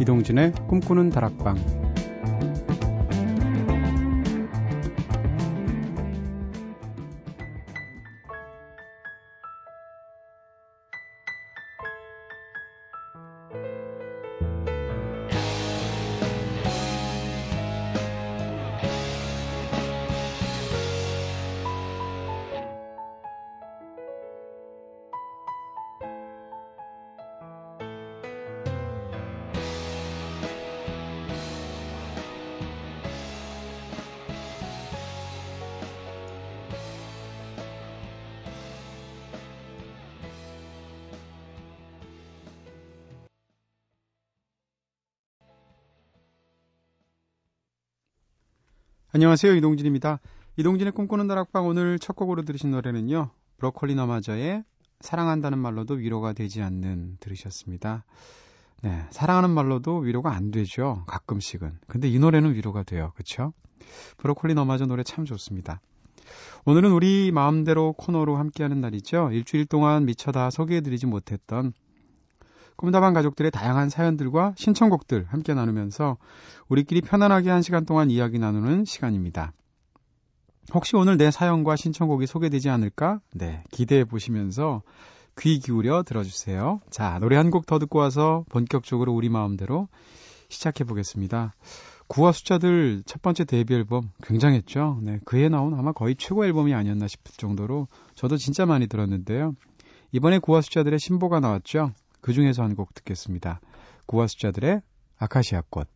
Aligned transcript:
이동진의 0.00 0.52
꿈꾸는 0.66 1.10
다락방 1.10 1.89
안녕하세요. 49.12 49.56
이동진입니다. 49.56 50.20
이동진의 50.56 50.92
꿈꾸는 50.92 51.26
다락방 51.26 51.66
오늘 51.66 51.98
첫 51.98 52.14
곡으로 52.14 52.42
들으신 52.42 52.70
노래는요. 52.70 53.30
브로콜리 53.56 53.96
너마저의 53.96 54.62
사랑한다는 55.00 55.58
말로도 55.58 55.94
위로가 55.94 56.32
되지 56.32 56.62
않는 56.62 57.16
들으셨습니다. 57.18 58.04
네, 58.82 59.04
사랑하는 59.10 59.50
말로도 59.50 59.98
위로가 59.98 60.32
안 60.32 60.52
되죠. 60.52 61.02
가끔씩은. 61.08 61.80
근데 61.88 62.08
이 62.08 62.20
노래는 62.20 62.54
위로가 62.54 62.84
돼요. 62.84 63.10
그쵸? 63.16 63.52
브로콜리 64.18 64.54
너마저 64.54 64.86
노래 64.86 65.02
참 65.02 65.24
좋습니다. 65.24 65.80
오늘은 66.64 66.92
우리 66.92 67.32
마음대로 67.32 67.94
코너로 67.94 68.36
함께하는 68.36 68.80
날이죠. 68.80 69.30
일주일 69.32 69.66
동안 69.66 70.04
미처 70.04 70.30
다 70.30 70.50
소개해드리지 70.50 71.06
못했던 71.06 71.72
꿈다방 72.80 73.12
가족들의 73.12 73.50
다양한 73.50 73.90
사연들과 73.90 74.54
신청곡들 74.56 75.26
함께 75.28 75.52
나누면서 75.52 76.16
우리끼리 76.70 77.02
편안하게 77.02 77.50
한 77.50 77.60
시간 77.60 77.84
동안 77.84 78.10
이야기 78.10 78.38
나누는 78.38 78.86
시간입니다. 78.86 79.52
혹시 80.72 80.96
오늘 80.96 81.18
내 81.18 81.30
사연과 81.30 81.76
신청곡이 81.76 82.26
소개되지 82.26 82.70
않을까? 82.70 83.20
네, 83.34 83.62
기대해 83.70 84.06
보시면서 84.06 84.80
귀 85.38 85.58
기울여 85.58 86.04
들어주세요. 86.04 86.80
자, 86.88 87.18
노래 87.18 87.36
한 87.36 87.50
곡 87.50 87.66
더 87.66 87.78
듣고 87.78 87.98
와서 87.98 88.46
본격적으로 88.48 89.12
우리 89.12 89.28
마음대로 89.28 89.88
시작해 90.48 90.84
보겠습니다. 90.84 91.52
구화 92.08 92.32
숫자들 92.32 93.02
첫 93.04 93.20
번째 93.20 93.44
데뷔 93.44 93.74
앨범 93.74 94.08
굉장했죠. 94.22 95.00
네, 95.02 95.18
그해 95.26 95.50
나온 95.50 95.74
아마 95.74 95.92
거의 95.92 96.16
최고 96.16 96.46
앨범이 96.46 96.72
아니었나 96.72 97.08
싶을 97.08 97.32
정도로 97.36 97.88
저도 98.14 98.38
진짜 98.38 98.64
많이 98.64 98.86
들었는데요. 98.86 99.54
이번에 100.12 100.38
구화 100.38 100.62
숫자들의 100.62 100.98
신보가 100.98 101.40
나왔죠. 101.40 101.92
그 102.20 102.32
중에서 102.32 102.62
한 102.62 102.74
곡 102.74 102.94
듣겠습니다. 102.94 103.60
구화 104.06 104.26
숫자들의 104.26 104.82
아카시아 105.18 105.62
꽃. 105.70 105.88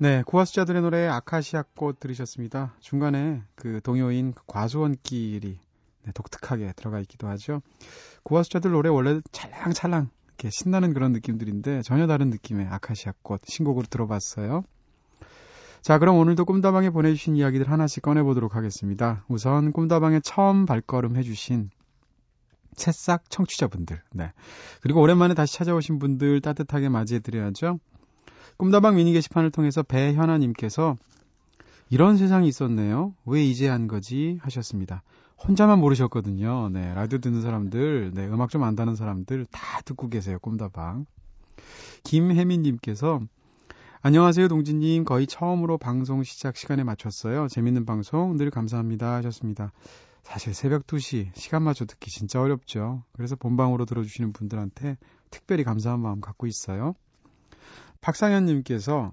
네, 0.00 0.22
고아수자들의 0.24 0.80
노래 0.82 1.08
아카시아 1.08 1.64
꽃 1.74 1.98
들으셨습니다. 1.98 2.72
중간에 2.78 3.42
그 3.56 3.80
동요인 3.82 4.32
그 4.32 4.44
과수원길이 4.46 5.58
네, 6.04 6.12
독특하게 6.12 6.72
들어가 6.76 7.00
있기도 7.00 7.26
하죠. 7.26 7.62
고아수자들 8.22 8.70
노래 8.70 8.90
원래 8.90 9.20
찰랑찰랑 9.32 10.08
이렇게 10.28 10.50
신나는 10.50 10.94
그런 10.94 11.10
느낌들인데 11.10 11.82
전혀 11.82 12.06
다른 12.06 12.30
느낌의 12.30 12.68
아카시아 12.68 13.12
꽃 13.22 13.40
신곡으로 13.44 13.86
들어봤어요. 13.90 14.62
자, 15.82 15.98
그럼 15.98 16.18
오늘도 16.18 16.44
꿈다방에 16.44 16.90
보내주신 16.90 17.34
이야기들 17.34 17.68
하나씩 17.68 18.00
꺼내보도록 18.04 18.54
하겠습니다. 18.54 19.24
우선 19.26 19.72
꿈다방에 19.72 20.20
처음 20.20 20.64
발걸음 20.64 21.16
해주신 21.16 21.70
새싹 22.74 23.28
청취자분들, 23.30 24.00
네. 24.12 24.32
그리고 24.80 25.00
오랜만에 25.00 25.34
다시 25.34 25.54
찾아오신 25.54 25.98
분들 25.98 26.40
따뜻하게 26.40 26.88
맞이해드려야죠. 26.88 27.80
꿈다방 28.58 28.96
미니 28.96 29.12
게시판을 29.12 29.52
통해서 29.52 29.84
배현아님께서 29.84 30.96
이런 31.90 32.16
세상이 32.16 32.48
있었네요. 32.48 33.14
왜 33.24 33.44
이제 33.44 33.68
한 33.68 33.86
거지? 33.86 34.36
하셨습니다. 34.42 35.04
혼자만 35.46 35.78
모르셨거든요. 35.78 36.68
네, 36.70 36.92
라디오 36.92 37.20
듣는 37.20 37.40
사람들, 37.40 38.10
네, 38.14 38.26
음악 38.26 38.50
좀 38.50 38.64
안다는 38.64 38.96
사람들 38.96 39.46
다 39.46 39.80
듣고 39.82 40.08
계세요. 40.08 40.40
꿈다방. 40.40 41.06
김혜민님께서 42.02 43.20
안녕하세요, 44.02 44.48
동진님. 44.48 45.04
거의 45.04 45.28
처음으로 45.28 45.78
방송 45.78 46.24
시작 46.24 46.56
시간에 46.56 46.82
맞췄어요. 46.82 47.46
재밌는 47.46 47.86
방송 47.86 48.36
늘 48.36 48.50
감사합니다. 48.50 49.14
하셨습니다. 49.14 49.70
사실 50.24 50.52
새벽 50.52 50.84
2시 50.88 51.30
시간 51.36 51.62
맞춰 51.62 51.84
듣기 51.84 52.10
진짜 52.10 52.42
어렵죠. 52.42 53.04
그래서 53.12 53.36
본방으로 53.36 53.84
들어주시는 53.84 54.32
분들한테 54.32 54.96
특별히 55.30 55.62
감사한 55.62 56.00
마음 56.00 56.20
갖고 56.20 56.48
있어요. 56.48 56.96
박상현님께서 58.00 59.12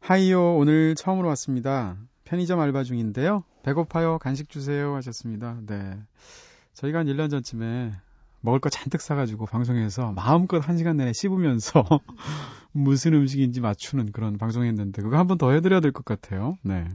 하이요 0.00 0.56
오늘 0.56 0.94
처음으로 0.94 1.28
왔습니다. 1.28 1.96
편의점 2.24 2.60
알바 2.60 2.84
중인데요. 2.84 3.44
배고파요. 3.62 4.18
간식 4.18 4.48
주세요 4.48 4.94
하셨습니다. 4.96 5.58
네. 5.66 5.98
저희가 6.74 7.00
한 7.00 7.06
1년 7.06 7.30
전쯤에 7.30 7.92
먹을 8.40 8.60
거 8.60 8.68
잔뜩 8.68 9.00
사가지고 9.00 9.46
방송에서 9.46 10.12
마음껏 10.12 10.58
한 10.60 10.76
시간 10.78 10.96
내내 10.96 11.12
씹으면서 11.12 11.84
무슨 12.72 13.14
음식인지 13.14 13.60
맞추는 13.60 14.12
그런 14.12 14.38
방송했는데 14.38 15.02
그거 15.02 15.16
한 15.18 15.26
번 15.26 15.38
더 15.38 15.50
해드려야 15.52 15.80
될 15.80 15.92
것 15.92 16.04
같아요. 16.04 16.56
네. 16.62 16.86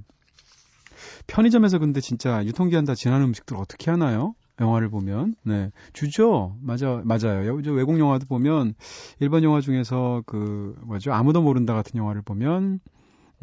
편의점에서 1.27 1.79
근데 1.79 1.99
진짜 1.99 2.45
유통기한 2.45 2.85
다 2.85 2.95
지난 2.95 3.21
음식들 3.23 3.57
어떻게 3.57 3.91
하나요? 3.91 4.35
영화를 4.59 4.89
보면. 4.89 5.35
네. 5.43 5.71
주죠. 5.93 6.55
맞아 6.61 7.01
맞아요. 7.03 7.53
외국 7.53 7.99
영화도 7.99 8.25
보면 8.27 8.75
일본 9.19 9.43
영화 9.43 9.61
중에서 9.61 10.23
그 10.25 10.75
뭐죠? 10.83 11.11
아무도 11.13 11.41
모른다 11.41 11.73
같은 11.73 11.97
영화를 11.97 12.21
보면 12.21 12.79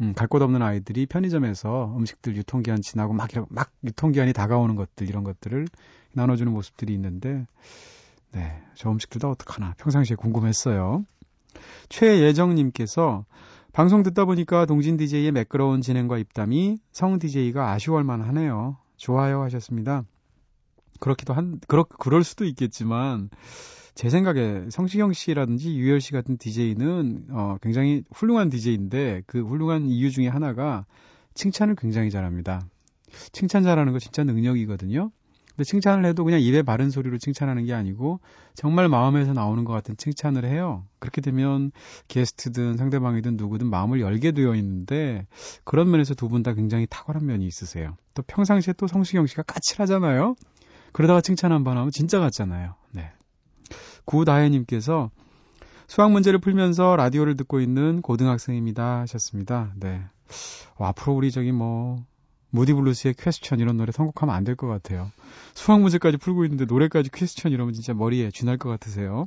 음, 0.01 0.13
갈 0.15 0.27
곳 0.27 0.41
없는 0.41 0.61
아이들이 0.61 1.05
편의점에서 1.05 1.93
음식들 1.97 2.35
유통기한 2.35 2.81
지나고 2.81 3.13
막, 3.13 3.29
막 3.49 3.71
유통기한이 3.83 4.33
다가오는 4.33 4.75
것들 4.75 5.07
이런 5.09 5.23
것들을 5.23 5.67
나눠주는 6.13 6.51
모습들이 6.51 6.93
있는데 6.93 7.45
네. 8.31 8.61
저 8.75 8.89
음식들 8.89 9.19
다 9.19 9.29
어떡하나. 9.29 9.73
평상시에 9.77 10.15
궁금했어요. 10.15 11.05
최예정님께서 11.89 13.25
방송 13.73 14.03
듣다 14.03 14.25
보니까 14.25 14.65
동진 14.65 14.97
DJ의 14.97 15.31
매끄러운 15.31 15.81
진행과 15.81 16.17
입담이 16.17 16.79
성 16.91 17.19
DJ가 17.19 17.71
아쉬워할 17.71 18.03
만 18.03 18.21
하네요. 18.21 18.77
좋아요 18.97 19.41
하셨습니다 19.43 20.03
그렇기도 21.01 21.33
한, 21.33 21.59
그렇, 21.67 21.83
그럴 21.83 22.23
수도 22.23 22.45
있겠지만, 22.45 23.29
제 23.95 24.09
생각에 24.09 24.67
성시경 24.69 25.11
씨라든지 25.13 25.75
유열 25.75 25.99
씨 25.99 26.13
같은 26.13 26.37
DJ는, 26.37 27.25
어, 27.31 27.57
굉장히 27.61 28.03
훌륭한 28.13 28.49
DJ인데, 28.49 29.23
그 29.27 29.41
훌륭한 29.43 29.87
이유 29.89 30.11
중에 30.11 30.29
하나가 30.29 30.85
칭찬을 31.33 31.75
굉장히 31.75 32.09
잘합니다. 32.11 32.61
칭찬 33.33 33.63
잘하는 33.63 33.91
거 33.93 33.99
진짜 33.99 34.23
능력이거든요. 34.23 35.11
근데 35.49 35.63
칭찬을 35.65 36.05
해도 36.05 36.23
그냥 36.23 36.39
입에 36.41 36.61
바른 36.61 36.89
소리로 36.89 37.17
칭찬하는 37.17 37.65
게 37.65 37.73
아니고 37.73 38.21
정말 38.55 38.87
마음에서 38.87 39.33
나오는 39.33 39.65
것 39.65 39.73
같은 39.73 39.97
칭찬을 39.97 40.45
해요. 40.45 40.85
그렇게 40.99 41.19
되면 41.19 41.71
게스트든 42.07 42.77
상대방이든 42.77 43.35
누구든 43.35 43.69
마음을 43.69 43.99
열게 43.99 44.31
되어 44.31 44.55
있는데 44.55 45.27
그런 45.65 45.91
면에서 45.91 46.13
두 46.15 46.29
분 46.29 46.43
다 46.43 46.53
굉장히 46.53 46.87
탁월한 46.89 47.25
면이 47.25 47.45
있으세요. 47.45 47.97
또 48.13 48.23
평상시에 48.23 48.73
또 48.77 48.87
성시경 48.87 49.27
씨가 49.27 49.43
까칠하잖아요. 49.43 50.35
그러다가 50.91 51.21
칭찬 51.21 51.51
한 51.51 51.63
번 51.63 51.77
하면 51.77 51.91
진짜 51.91 52.19
같잖아요. 52.19 52.75
네. 52.91 53.11
구다혜님께서 54.05 55.09
수학 55.87 56.11
문제를 56.11 56.39
풀면서 56.39 56.95
라디오를 56.95 57.35
듣고 57.35 57.59
있는 57.59 58.01
고등학생입니다 58.01 59.01
하셨습니다. 59.01 59.73
네. 59.75 60.01
어, 60.75 60.85
앞으로 60.85 61.13
우리 61.13 61.31
저기 61.31 61.51
뭐 61.51 62.03
무디 62.49 62.73
블루스의 62.73 63.13
Question 63.17 63.59
이런 63.59 63.77
노래 63.77 63.91
선곡하면 63.91 64.33
안 64.35 64.43
될 64.43 64.55
것 64.55 64.67
같아요. 64.67 65.11
수학 65.53 65.79
문제까지 65.81 66.17
풀고 66.17 66.43
있는데 66.45 66.65
노래까지 66.65 67.09
Question 67.11 67.51
이러면 67.51 67.73
진짜 67.73 67.93
머리에 67.93 68.29
쥐날 68.31 68.57
것 68.57 68.69
같으세요. 68.69 69.25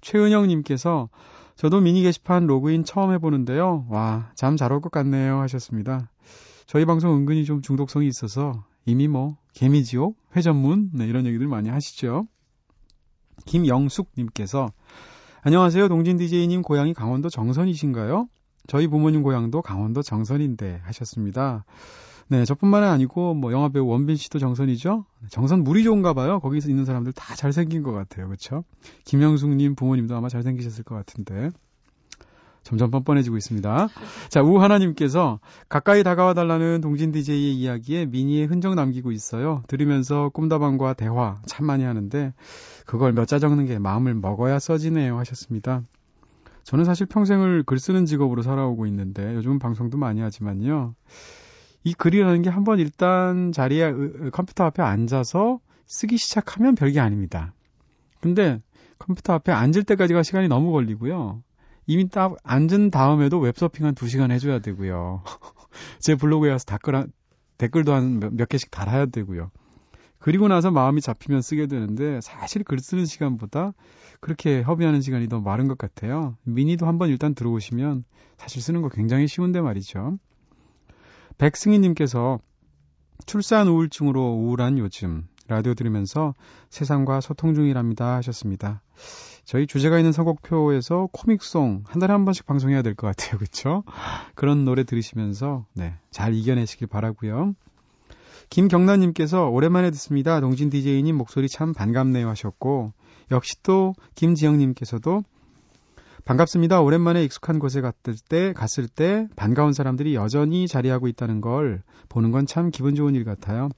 최은영님께서 0.00 1.08
저도 1.56 1.80
미니 1.80 2.02
게시판 2.02 2.46
로그인 2.46 2.84
처음 2.84 3.12
해보는데요. 3.12 3.86
와, 3.88 4.30
잠 4.34 4.56
잘 4.56 4.72
올 4.72 4.80
것 4.80 4.90
같네요. 4.90 5.40
하셨습니다. 5.40 6.10
저희 6.66 6.84
방송 6.84 7.14
은근히 7.14 7.44
좀 7.44 7.60
중독성이 7.62 8.06
있어서 8.08 8.64
이미 8.84 9.06
뭐, 9.08 9.36
개미지옥, 9.54 10.16
회전문, 10.34 10.90
네, 10.92 11.06
이런 11.06 11.26
얘기들 11.26 11.46
많이 11.46 11.68
하시죠. 11.68 12.26
김영숙님께서 13.46 14.70
안녕하세요. 15.42 15.88
동진 15.88 16.16
DJ님 16.16 16.62
고향이 16.62 16.94
강원도 16.94 17.28
정선이신가요? 17.28 18.28
저희 18.66 18.86
부모님 18.86 19.22
고향도 19.22 19.62
강원도 19.62 20.02
정선인데 20.02 20.80
하셨습니다. 20.84 21.64
네, 22.28 22.44
저뿐만이 22.44 22.86
아니고 22.86 23.34
뭐 23.34 23.52
영화배우 23.52 23.84
원빈 23.84 24.16
씨도 24.16 24.38
정선이죠. 24.38 25.04
정선 25.30 25.64
물이 25.64 25.82
좋은가 25.84 26.14
봐요. 26.14 26.40
거기서 26.40 26.70
있는 26.70 26.84
사람들 26.84 27.12
다 27.12 27.34
잘생긴 27.34 27.82
것 27.82 27.92
같아요. 27.92 28.26
그렇죠? 28.26 28.64
김영숙님 29.04 29.74
부모님도 29.74 30.16
아마 30.16 30.28
잘생기셨을 30.28 30.84
것 30.84 30.94
같은데. 30.94 31.50
점점 32.62 32.90
뻔뻔해지고 32.90 33.36
있습니다. 33.36 33.88
자, 34.28 34.42
우하나님께서 34.42 35.40
가까이 35.68 36.02
다가와 36.02 36.34
달라는 36.34 36.80
동진 36.80 37.10
DJ의 37.12 37.54
이야기에 37.54 38.06
미니에 38.06 38.44
흔적 38.44 38.74
남기고 38.74 39.10
있어요. 39.12 39.62
들으면서 39.66 40.28
꿈다방과 40.30 40.94
대화 40.94 41.40
참 41.46 41.66
많이 41.66 41.84
하는데 41.84 42.32
그걸 42.86 43.12
몇 43.12 43.26
자 43.26 43.38
적는 43.38 43.66
게 43.66 43.78
마음을 43.78 44.14
먹어야 44.14 44.58
써지네요 44.58 45.18
하셨습니다. 45.18 45.82
저는 46.64 46.84
사실 46.84 47.06
평생을 47.06 47.64
글 47.64 47.78
쓰는 47.78 48.04
직업으로 48.06 48.42
살아오고 48.42 48.86
있는데 48.86 49.34
요즘은 49.34 49.58
방송도 49.58 49.98
많이 49.98 50.20
하지만요. 50.20 50.94
이 51.84 51.94
글이라는 51.94 52.42
게 52.42 52.50
한번 52.50 52.78
일단 52.78 53.50
자리에 53.52 53.92
컴퓨터 54.32 54.64
앞에 54.64 54.82
앉아서 54.82 55.58
쓰기 55.86 56.16
시작하면 56.16 56.74
별게 56.74 57.00
아닙니다. 57.00 57.52
근데 58.20 58.60
컴퓨터 58.98 59.32
앞에 59.32 59.50
앉을 59.50 59.82
때까지가 59.84 60.22
시간이 60.22 60.46
너무 60.46 60.70
걸리고요. 60.70 61.42
이미 61.86 62.08
딱 62.08 62.36
앉은 62.44 62.90
다음에도 62.90 63.38
웹서핑 63.38 63.84
한 63.84 63.94
2시간 63.94 64.30
해줘야 64.30 64.60
되고요. 64.60 65.22
제 66.00 66.14
블로그에 66.14 66.50
와서 66.50 66.64
댓글, 66.64 67.06
댓글도 67.58 67.92
한몇 67.92 68.48
개씩 68.48 68.70
달아야 68.70 69.06
되고요. 69.06 69.50
그리고 70.18 70.46
나서 70.46 70.70
마음이 70.70 71.00
잡히면 71.00 71.42
쓰게 71.42 71.66
되는데 71.66 72.20
사실 72.20 72.62
글 72.62 72.78
쓰는 72.78 73.06
시간보다 73.06 73.74
그렇게 74.20 74.62
협의하는 74.62 75.00
시간이 75.00 75.28
더 75.28 75.40
많은 75.40 75.66
것 75.66 75.76
같아요. 75.76 76.36
미니도 76.44 76.86
한번 76.86 77.08
일단 77.08 77.34
들어오시면 77.34 78.04
사실 78.38 78.62
쓰는 78.62 78.82
거 78.82 78.88
굉장히 78.88 79.26
쉬운데 79.26 79.60
말이죠. 79.60 80.18
백승희님께서 81.38 82.38
출산 83.26 83.66
우울증으로 83.66 84.20
우울한 84.22 84.78
요즘 84.78 85.26
라디오 85.48 85.74
들으면서 85.74 86.34
세상과 86.70 87.20
소통 87.20 87.54
중이랍니다 87.54 88.14
하셨습니다. 88.16 88.80
저희 89.44 89.66
주제가 89.66 89.98
있는 89.98 90.12
선곡표에서 90.12 91.08
코믹송 91.12 91.84
한 91.86 91.98
달에 92.00 92.12
한 92.12 92.24
번씩 92.24 92.46
방송해야 92.46 92.82
될 92.82 92.94
것 92.94 93.06
같아요. 93.08 93.38
그렇죠? 93.38 93.82
그런 94.34 94.64
노래 94.64 94.84
들으시면서 94.84 95.66
네, 95.74 95.94
잘 96.10 96.34
이겨내시길 96.34 96.86
바라고요. 96.88 97.54
김경란 98.50 99.00
님께서 99.00 99.48
오랜만에 99.48 99.90
듣습니다. 99.92 100.40
동진 100.40 100.68
DJ님 100.70 101.16
목소리 101.16 101.48
참 101.48 101.72
반갑네요 101.72 102.28
하셨고 102.28 102.92
역시 103.30 103.56
또 103.62 103.94
김지영 104.14 104.58
님께서도 104.58 105.22
반갑습니다. 106.24 106.80
오랜만에 106.80 107.24
익숙한 107.24 107.58
곳에 107.58 107.80
갔을 107.80 108.14
때, 108.28 108.52
갔을 108.52 108.86
때 108.86 109.26
반가운 109.34 109.72
사람들이 109.72 110.14
여전히 110.14 110.68
자리하고 110.68 111.08
있다는 111.08 111.40
걸 111.40 111.82
보는 112.08 112.30
건 112.30 112.46
참 112.46 112.70
기분 112.70 112.94
좋은 112.94 113.14
일 113.16 113.24
같아요. 113.24 113.70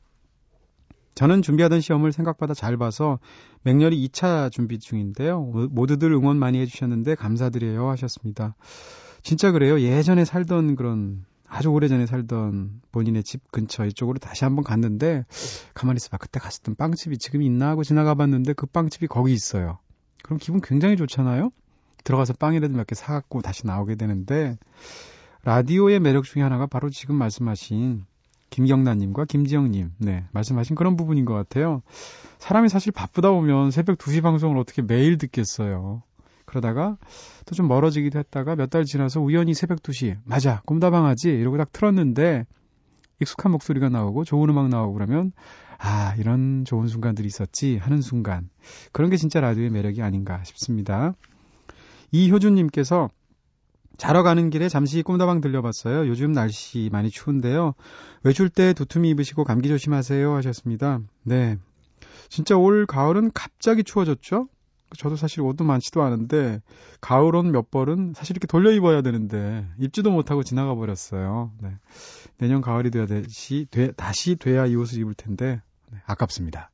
저는 1.15 1.43
준비하던 1.43 1.81
시험을 1.81 2.13
생각보다 2.13 2.55
잘 2.55 2.77
봐서 2.77 3.19
맹렬히 3.63 4.09
2차 4.09 4.51
준비 4.51 4.79
중인데요. 4.79 5.43
모두들 5.71 6.13
응원 6.13 6.39
많이 6.39 6.59
해주셨는데 6.61 7.15
감사드려요 7.15 7.89
하셨습니다. 7.91 8.57
진짜 9.23 9.53
그래요. 9.53 9.81
예전에 9.81 10.25
살던 10.25 10.77
그런 10.77 11.25
아주 11.47 11.69
오래전에 11.69 12.07
살던 12.07 12.81
본인의 12.91 13.23
집 13.23 13.51
근처 13.53 13.85
이쪽으로 13.85 14.19
다시 14.19 14.45
한번 14.45 14.65
갔는데 14.65 15.25
가만히 15.73 15.97
있어봐. 15.99 16.17
그때 16.17 16.41
갔었던 16.41 16.75
빵집이 16.75 17.19
지금 17.19 17.43
있나 17.43 17.69
하고 17.69 17.85
지나가 17.85 18.15
봤는데 18.15 18.55
그 18.55 18.67
빵집이 18.67 19.07
거기 19.07 19.33
있어요. 19.33 19.79
그럼 20.25 20.39
기분 20.39 20.61
굉장히 20.61 20.97
좋잖아요. 20.97 21.51
들어가서 22.03 22.35
빵이라도 22.35 22.75
몇 22.75 22.87
개 22.87 22.95
사갖고 22.95 23.41
다시 23.41 23.67
나오게 23.67 23.95
되는데 23.95 24.59
라디오의 25.45 26.01
매력 26.01 26.25
중에 26.25 26.43
하나가 26.43 26.67
바로 26.67 26.91
지금 26.91 27.15
말씀하신 27.17 28.05
김경란님과 28.55 29.25
김지영님, 29.25 29.95
네, 29.99 30.25
말씀하신 30.31 30.77
그런 30.77 30.95
부분인 30.95 31.25
것 31.25 31.35
같아요. 31.35 31.83
사람이 32.39 32.69
사실 32.69 32.93
바쁘다 32.93 33.33
보면 33.33 33.73
새벽 33.73 33.99
2시 33.99 34.23
방송을 34.23 34.57
어떻게 34.59 34.81
매일 34.81 35.19
듣겠어요. 35.19 36.05
그러다가 36.47 36.97
또 37.47 37.57
좀 37.57 37.67
멀어지기도 37.67 38.21
했다가 38.21 38.55
몇 38.55 38.71
달 38.71 38.85
지나서 38.85 39.21
우연히 39.21 39.55
새벽 39.55 39.83
2시, 39.83 40.19
맞아, 40.25 40.63
꿈다방 40.67 41.05
하지? 41.05 41.31
이러고 41.31 41.57
딱 41.59 41.73
틀었는데 41.73 42.47
익숙한 43.21 43.51
목소리가 43.51 43.89
나오고 43.89 44.23
좋은 44.23 44.49
음악 44.49 44.69
나오고 44.69 44.93
그러면 44.95 45.33
아, 45.79 46.15
이런 46.19 46.65
좋은 46.65 46.87
순간들이 46.87 47.27
있었지 47.27 47.79
하는 47.79 48.01
순간. 48.03 48.49
그런 48.93 49.11
게 49.11 49.17
진짜 49.17 49.41
라디오의 49.41 49.71
매력이 49.71 50.01
아닌가 50.01 50.45
싶습니다. 50.45 51.15
이효준님께서 52.13 53.11
자러 53.97 54.23
가는 54.23 54.51
길에 54.51 54.69
잠시 54.69 55.03
꿈다방 55.03 55.41
들려봤어요. 55.41 56.09
요즘 56.09 56.33
날씨 56.33 56.89
많이 56.93 57.11
추운데요. 57.11 57.75
외출 58.23 58.49
때 58.49 58.73
두툼이 58.73 59.11
입으시고 59.11 59.45
감기 59.45 59.69
조심하세요 59.69 60.35
하셨습니다. 60.35 61.01
네. 61.23 61.59
진짜 62.29 62.57
올 62.57 62.87
가을은 62.87 63.31
갑자기 63.33 63.85
추워졌죠? 63.85 64.49
저도 64.97 65.17
사실 65.17 65.41
옷도 65.41 65.65
많지도 65.65 66.03
않은데 66.03 66.63
가을 67.01 67.35
옷 67.35 67.45
몇 67.47 67.71
벌은 67.71 68.13
사실 68.15 68.35
이렇게 68.35 68.47
돌려 68.47 68.71
입어야 68.71 69.03
되는데 69.03 69.67
입지도 69.79 70.11
못하고 70.11 70.43
지나가 70.43 70.75
버렸어요. 70.75 71.53
네. 71.61 71.71
내년 72.39 72.61
가을이 72.61 72.91
돼야 72.91 73.07
다시 73.07 73.67
돼, 73.71 73.93
다시 73.93 74.37
돼야 74.37 74.67
이 74.67 74.77
옷을 74.77 75.01
입을 75.01 75.15
텐데 75.15 75.63
네, 75.91 75.99
아깝습니다. 76.07 76.71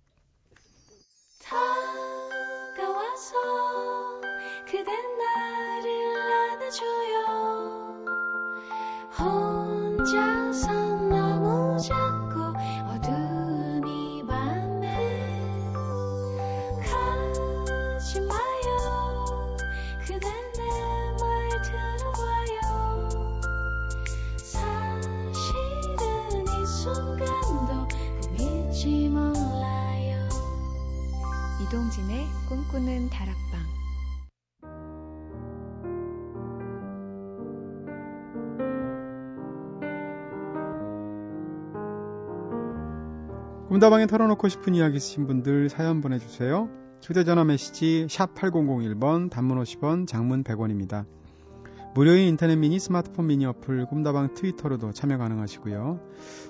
꿈꾸는 32.80 33.10
다락방 33.10 33.60
꿈다방에 43.68 44.06
털어놓고 44.06 44.48
싶은 44.48 44.74
이야기 44.74 44.96
있으신 44.96 45.26
분들 45.26 45.68
사연 45.68 46.00
보내주세요. 46.00 46.68
휴대전화 47.02 47.44
메시지 47.44 48.06
샵 48.10 48.34
8001번 48.34 49.30
단문 49.30 49.62
50원 49.62 50.06
장문 50.06 50.42
100원입니다. 50.42 51.06
무료인 51.94 52.28
인터넷 52.28 52.56
미니 52.56 52.78
스마트폰 52.78 53.26
미니 53.26 53.46
어플 53.46 53.86
꿈다방 53.86 54.34
트위터로도 54.34 54.92
참여 54.92 55.18
가능하시고요. 55.18 56.00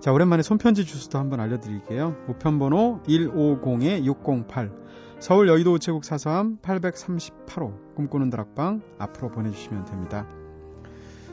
자 0.00 0.12
오랜만에 0.12 0.42
손편지 0.42 0.84
주소도 0.84 1.18
한번 1.18 1.40
알려드릴게요. 1.40 2.16
우편번호 2.28 3.00
150-608 3.06 4.80
서울 5.20 5.48
여의도 5.48 5.74
우체국 5.74 6.02
사서함 6.02 6.60
838호 6.62 7.94
꿈꾸는 7.94 8.30
다락방 8.30 8.80
앞으로 8.98 9.30
보내주시면 9.30 9.84
됩니다. 9.84 10.26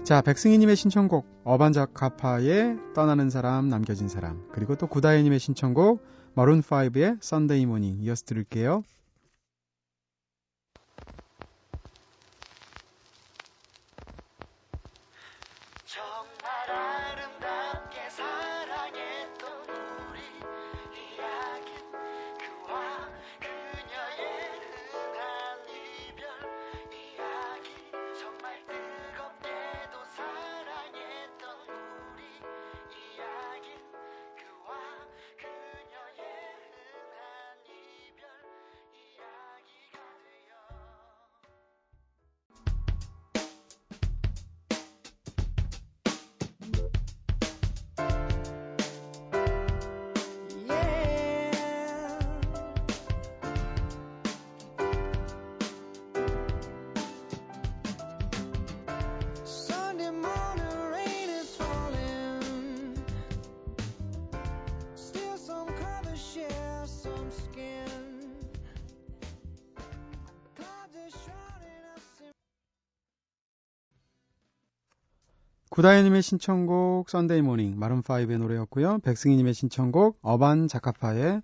자, 0.03 0.21
백승희님의 0.21 0.75
신청곡 0.75 1.25
어반자카파의 1.45 2.77
떠나는 2.93 3.29
사람 3.29 3.69
남겨진 3.69 4.09
사람 4.09 4.45
그리고 4.51 4.75
또 4.75 4.87
구다혜님의 4.87 5.39
신청곡 5.39 6.05
마룬5의 6.35 7.19
Sunday 7.21 7.65
Morning 7.65 7.99
이어서 8.01 8.25
들을게요. 8.25 8.83
구다혜님의 75.77 76.23
신청곡 76.23 77.07
Sunday 77.07 77.43
Morning 77.43 77.79
마룬5의 77.79 78.39
노래였고요. 78.39 78.97
백승희님의 79.03 79.53
신청곡 79.53 80.17
어반 80.23 80.67
자카파의 80.67 81.43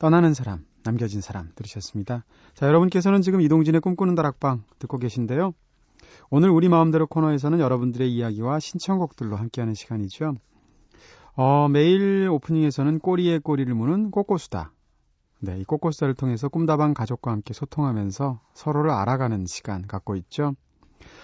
떠나는 0.00 0.34
사람 0.34 0.66
남겨진 0.82 1.20
사람 1.20 1.52
들으셨습니다. 1.54 2.24
자 2.54 2.66
여러분께서는 2.66 3.22
지금 3.22 3.40
이동진의 3.40 3.82
꿈꾸는 3.82 4.16
다락방 4.16 4.64
듣고 4.80 4.98
계신데요. 4.98 5.54
오늘 6.28 6.50
우리 6.50 6.68
마음대로 6.68 7.06
코너에서는 7.06 7.60
여러분들의 7.60 8.12
이야기와 8.12 8.58
신청곡들로 8.58 9.36
함께하는 9.36 9.74
시간이죠. 9.74 10.34
어, 11.36 11.68
매일 11.68 12.28
오프닝에서는 12.28 12.98
꼬리에 12.98 13.38
꼬리를 13.38 13.72
무는 13.76 14.10
꼬꼬수다. 14.10 14.72
네, 15.38 15.60
이 15.60 15.64
꼬꼬수다를 15.64 16.14
통해서 16.14 16.48
꿈다방 16.48 16.94
가족과 16.94 17.30
함께 17.30 17.54
소통하면서 17.54 18.40
서로를 18.54 18.90
알아가는 18.90 19.46
시간 19.46 19.86
갖고 19.86 20.16
있죠. 20.16 20.56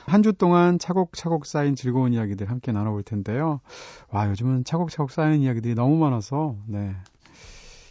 한 0.06 0.22
주 0.22 0.32
동안 0.32 0.78
차곡차곡 0.78 1.46
쌓인 1.46 1.74
즐거운 1.76 2.12
이야기들 2.12 2.50
함께 2.50 2.72
나눠볼 2.72 3.02
텐데요. 3.04 3.60
와, 4.10 4.28
요즘은 4.28 4.64
차곡차곡 4.64 5.10
쌓이는 5.10 5.40
이야기들이 5.40 5.74
너무 5.74 5.96
많아서, 5.96 6.56
네. 6.66 6.94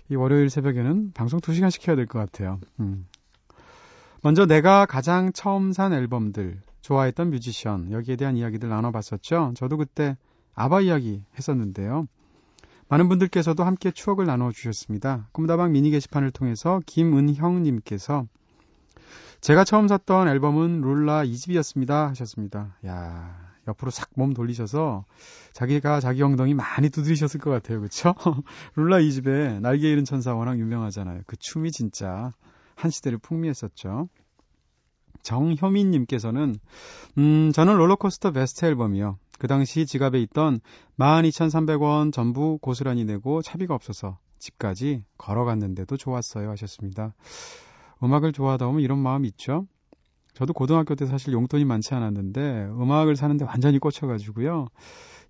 이 0.09 0.15
월요일 0.15 0.49
새벽에는 0.49 1.11
방송 1.13 1.39
2시간씩 1.39 1.87
해야 1.87 1.95
될 1.95 2.07
것 2.07 2.19
같아요. 2.19 2.59
음. 2.79 3.07
먼저 4.21 4.45
내가 4.45 4.85
가장 4.85 5.31
처음 5.31 5.71
산 5.71 5.93
앨범들, 5.93 6.61
좋아했던 6.81 7.29
뮤지션, 7.29 7.91
여기에 7.91 8.17
대한 8.17 8.35
이야기들 8.35 8.67
나눠봤었죠. 8.67 9.53
저도 9.55 9.77
그때 9.77 10.17
아바 10.55 10.81
이야기 10.81 11.23
했었는데요. 11.37 12.07
많은 12.89 13.07
분들께서도 13.07 13.63
함께 13.63 13.91
추억을 13.91 14.25
나눠주셨습니다. 14.25 15.29
꿈다방 15.31 15.71
미니 15.71 15.91
게시판을 15.91 16.31
통해서 16.31 16.81
김은형님께서 16.85 18.25
제가 19.41 19.63
처음 19.63 19.87
샀던 19.87 20.27
앨범은 20.27 20.81
룰라 20.81 21.23
2집이었습니다 21.25 22.07
하셨습니다. 22.09 22.75
야 22.85 23.49
옆으로 23.67 23.91
싹 23.91 24.09
몸 24.15 24.33
돌리셔서 24.33 25.05
자기가 25.53 25.99
자기 25.99 26.23
엉덩이 26.23 26.53
많이 26.53 26.89
두드리셨을 26.89 27.39
것 27.39 27.51
같아요. 27.51 27.81
그쵸? 27.81 28.13
룰라 28.75 28.99
2집에 28.99 29.61
날개 29.61 29.89
잃은 29.89 30.03
천사 30.05 30.33
워낙 30.33 30.59
유명하잖아요. 30.59 31.21
그 31.25 31.37
춤이 31.37 31.71
진짜 31.71 32.33
한 32.75 32.91
시대를 32.91 33.17
풍미했었죠. 33.19 34.09
정효민님께서는 35.21 36.55
음 37.17 37.51
저는 37.53 37.77
롤러코스터 37.77 38.31
베스트 38.31 38.65
앨범이요. 38.65 39.17
그 39.37 39.47
당시 39.47 39.85
지갑에 39.85 40.19
있던 40.21 40.59
12,300원 40.97 42.11
전부 42.11 42.57
고스란히 42.61 43.05
내고 43.05 43.41
차비가 43.41 43.73
없어서 43.73 44.17
집까지 44.37 45.03
걸어갔는데도 45.17 45.97
좋았어요 45.97 46.49
하셨습니다. 46.51 47.13
음악을 48.03 48.31
좋아하다 48.33 48.65
보면 48.67 48.81
이런 48.81 48.99
마음 48.99 49.25
있죠. 49.25 49.65
저도 50.33 50.53
고등학교 50.53 50.95
때 50.95 51.05
사실 51.05 51.33
용돈이 51.33 51.65
많지 51.65 51.93
않았는데 51.93 52.69
음악을 52.71 53.15
사는데 53.15 53.45
완전히 53.45 53.79
꽂혀가지고요. 53.79 54.67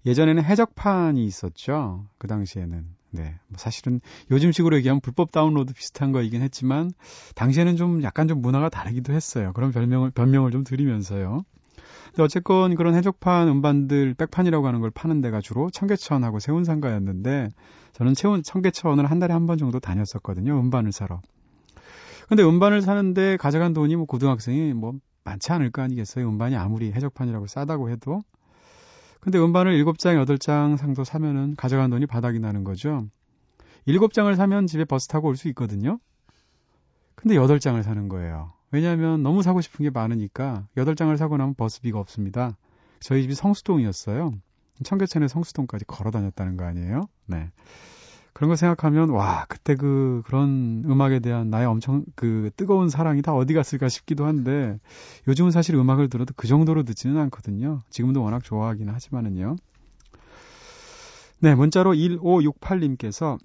예전에는 0.06 0.44
해적판이 0.44 1.26
있었죠. 1.26 2.06
그 2.18 2.28
당시에는. 2.28 2.86
네. 3.12 3.24
뭐 3.48 3.58
사실은 3.58 4.02
요즘식으로 4.30 4.78
얘기하면 4.78 5.02
불법 5.02 5.32
다운로드 5.32 5.74
비슷한 5.74 6.12
거이긴 6.12 6.44
했지만 6.44 6.92
당시에는 7.36 7.76
좀 7.76 8.04
약간 8.04 8.28
좀 8.28 8.42
문화가 8.42 8.70
다르기도 8.70 9.14
했어요. 9.14 9.52
그런 9.54 9.72
별명을 9.72 10.12
변명을 10.12 10.52
좀 10.52 10.64
드리면서요. 10.64 11.44
근데 12.08 12.24
어쨌건 12.24 12.76
그런 12.76 12.94
해적판 12.96 13.48
음반들 13.48 14.14
백판이라고 14.14 14.68
하는 14.68 14.80
걸 14.80 14.92
파는 14.92 15.22
데가 15.22 15.42
주로 15.42 15.70
청계천하고 15.72 16.40
세운상가였는데 16.40 17.50
저는 17.94 18.14
청계천을 18.44 19.10
한 19.10 19.20
달에 19.20 19.34
한 19.34 19.48
번 19.48 19.58
정도 19.58 19.80
다녔었거든요. 19.80 20.60
음반을 20.60 20.92
사러. 20.92 21.22
근데 22.30 22.44
음반을 22.44 22.82
사는데 22.82 23.38
가져간 23.38 23.74
돈이 23.74 23.96
뭐 23.96 24.06
고등학생이 24.06 24.74
뭐 24.74 24.94
많지 25.24 25.52
않을 25.52 25.72
거 25.72 25.82
아니겠어요. 25.82 26.28
음반이 26.30 26.56
아무리 26.56 26.92
해적판이라고 26.94 27.48
싸다고 27.48 27.90
해도. 27.90 28.22
근데 29.20 29.38
음반을 29.40 29.74
7장, 29.84 30.24
8장 30.26 30.78
상도 30.78 31.04
사면은 31.04 31.56
가져간 31.58 31.90
돈이 31.90 32.06
바닥이 32.06 32.40
나는 32.40 32.64
거죠. 32.64 33.08
7장을 33.88 34.34
사면 34.36 34.68
집에 34.68 34.86
버스 34.86 35.08
타고 35.08 35.28
올 35.28 35.36
수 35.36 35.48
있거든요. 35.50 36.00
근데 37.16 37.36
8장을 37.36 37.82
사는 37.84 38.08
거예요. 38.08 38.54
왜냐하면 38.72 39.24
너무 39.24 39.42
사고 39.44 39.62
싶은 39.62 39.84
게 39.84 39.90
많으니까 39.90 40.68
8장을 40.78 41.16
사고 41.18 41.36
나면 41.38 41.56
버스비가 41.56 42.00
없습니다. 42.00 42.56
저희 43.02 43.24
집이 43.24 43.34
성수동이었어요. 43.36 44.32
청계천에 44.84 45.28
성수동까지 45.28 45.86
걸어 45.86 46.12
다녔다는 46.12 46.56
거 46.58 46.66
아니에요? 46.66 47.10
네. 47.26 47.52
그런 48.40 48.48
거 48.48 48.56
생각하면 48.56 49.10
와 49.10 49.46
그때 49.50 49.76
그 49.76 50.22
그런 50.26 50.86
음악에 50.86 51.20
대한 51.20 51.50
나의 51.50 51.66
엄청 51.66 52.06
그 52.16 52.52
뜨거운 52.56 52.88
사랑이 52.88 53.22
다 53.22 53.36
어디 53.36 53.54
갔을까 53.54 53.90
싶기도 53.90 54.26
한데 54.26 54.80
요즘은 55.28 55.52
사실 55.52 55.76
음악을 55.76 56.08
들어도 56.08 56.34
그 56.38 56.48
정도로 56.48 56.84
듣지는 56.84 57.18
않거든요. 57.18 57.82
지금도 57.90 58.24
워낙 58.24 58.42
좋아하기는 58.42 58.94
하지만은요. 58.94 59.58
네 61.40 61.54
문자로 61.54 61.94
1568님께서 61.96 63.38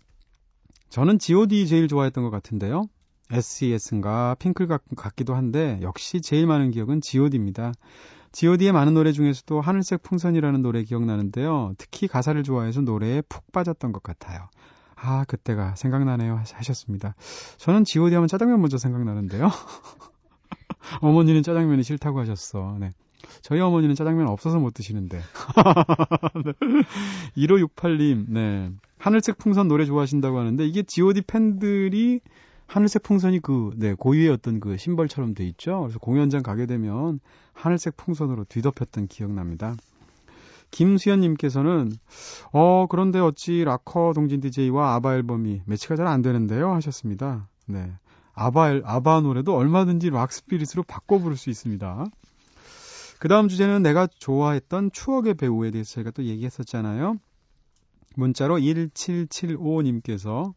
저는 0.90 1.18
G.O.D 1.18 1.66
제일 1.66 1.88
좋아했던 1.88 2.22
것 2.22 2.30
같은데요. 2.30 2.84
SES인가 3.32 4.36
핑클 4.38 4.68
같, 4.68 4.82
같기도 4.94 5.34
한데 5.34 5.80
역시 5.82 6.20
제일 6.20 6.46
많은 6.46 6.70
기억은 6.70 7.00
G.O.D입니다. 7.00 7.72
G.O.D의 8.30 8.70
많은 8.70 8.94
노래 8.94 9.10
중에서도 9.10 9.60
하늘색 9.60 10.04
풍선이라는 10.04 10.62
노래 10.62 10.84
기억나는데요. 10.84 11.74
특히 11.78 12.06
가사를 12.06 12.40
좋아해서 12.44 12.80
노래에 12.82 13.22
푹 13.22 13.50
빠졌던 13.50 13.90
것 13.90 14.04
같아요. 14.04 14.48
아, 15.06 15.24
그때가 15.24 15.74
생각나네요. 15.74 16.42
하셨습니다. 16.54 17.14
저는 17.58 17.84
G.O.D 17.84 18.14
하면 18.14 18.26
짜장면 18.26 18.60
먼저 18.60 18.78
생각나는데요. 18.78 19.50
어머니는 21.02 21.42
짜장면이 21.42 21.82
싫다고 21.82 22.20
하셨어. 22.20 22.78
네. 22.80 22.92
저희 23.42 23.60
어머니는 23.60 23.94
짜장면 23.94 24.28
없어서 24.28 24.58
못 24.58 24.72
드시는데. 24.72 25.20
1568님, 27.36 28.30
네. 28.30 28.70
하늘색 28.96 29.36
풍선 29.36 29.68
노래 29.68 29.84
좋아하신다고 29.84 30.38
하는데, 30.38 30.66
이게 30.66 30.82
GOD 30.82 31.22
팬들이 31.22 32.20
하늘색 32.66 33.02
풍선이 33.02 33.40
그, 33.40 33.72
네, 33.76 33.92
고유의 33.92 34.30
어떤 34.30 34.58
그 34.58 34.78
심벌처럼 34.78 35.34
돼 35.34 35.44
있죠. 35.48 35.82
그래서 35.82 35.98
공연장 35.98 36.42
가게 36.42 36.64
되면 36.64 37.20
하늘색 37.52 37.98
풍선으로 37.98 38.44
뒤덮였던 38.44 39.08
기억납니다. 39.08 39.76
김수현님께서는, 40.74 41.92
어, 42.52 42.86
그런데 42.88 43.20
어찌 43.20 43.62
락커 43.62 44.12
동진 44.14 44.40
DJ와 44.40 44.94
아바 44.96 45.14
앨범이 45.14 45.62
매치가 45.66 45.94
잘 45.94 46.08
안 46.08 46.20
되는데요? 46.20 46.72
하셨습니다. 46.74 47.48
네. 47.66 47.92
아바, 48.34 48.80
아바 48.84 49.20
노래도 49.20 49.56
얼마든지 49.56 50.10
락 50.10 50.32
spirit으로 50.32 50.82
바꿔 50.82 51.18
부를 51.18 51.36
수 51.36 51.48
있습니다. 51.48 52.06
그 53.20 53.28
다음 53.28 53.46
주제는 53.46 53.82
내가 53.82 54.08
좋아했던 54.18 54.90
추억의 54.92 55.34
배우에 55.34 55.70
대해서 55.70 55.94
제가 55.94 56.10
또 56.10 56.24
얘기했었잖아요. 56.24 57.18
문자로 58.16 58.58
1775님께서 58.58 60.52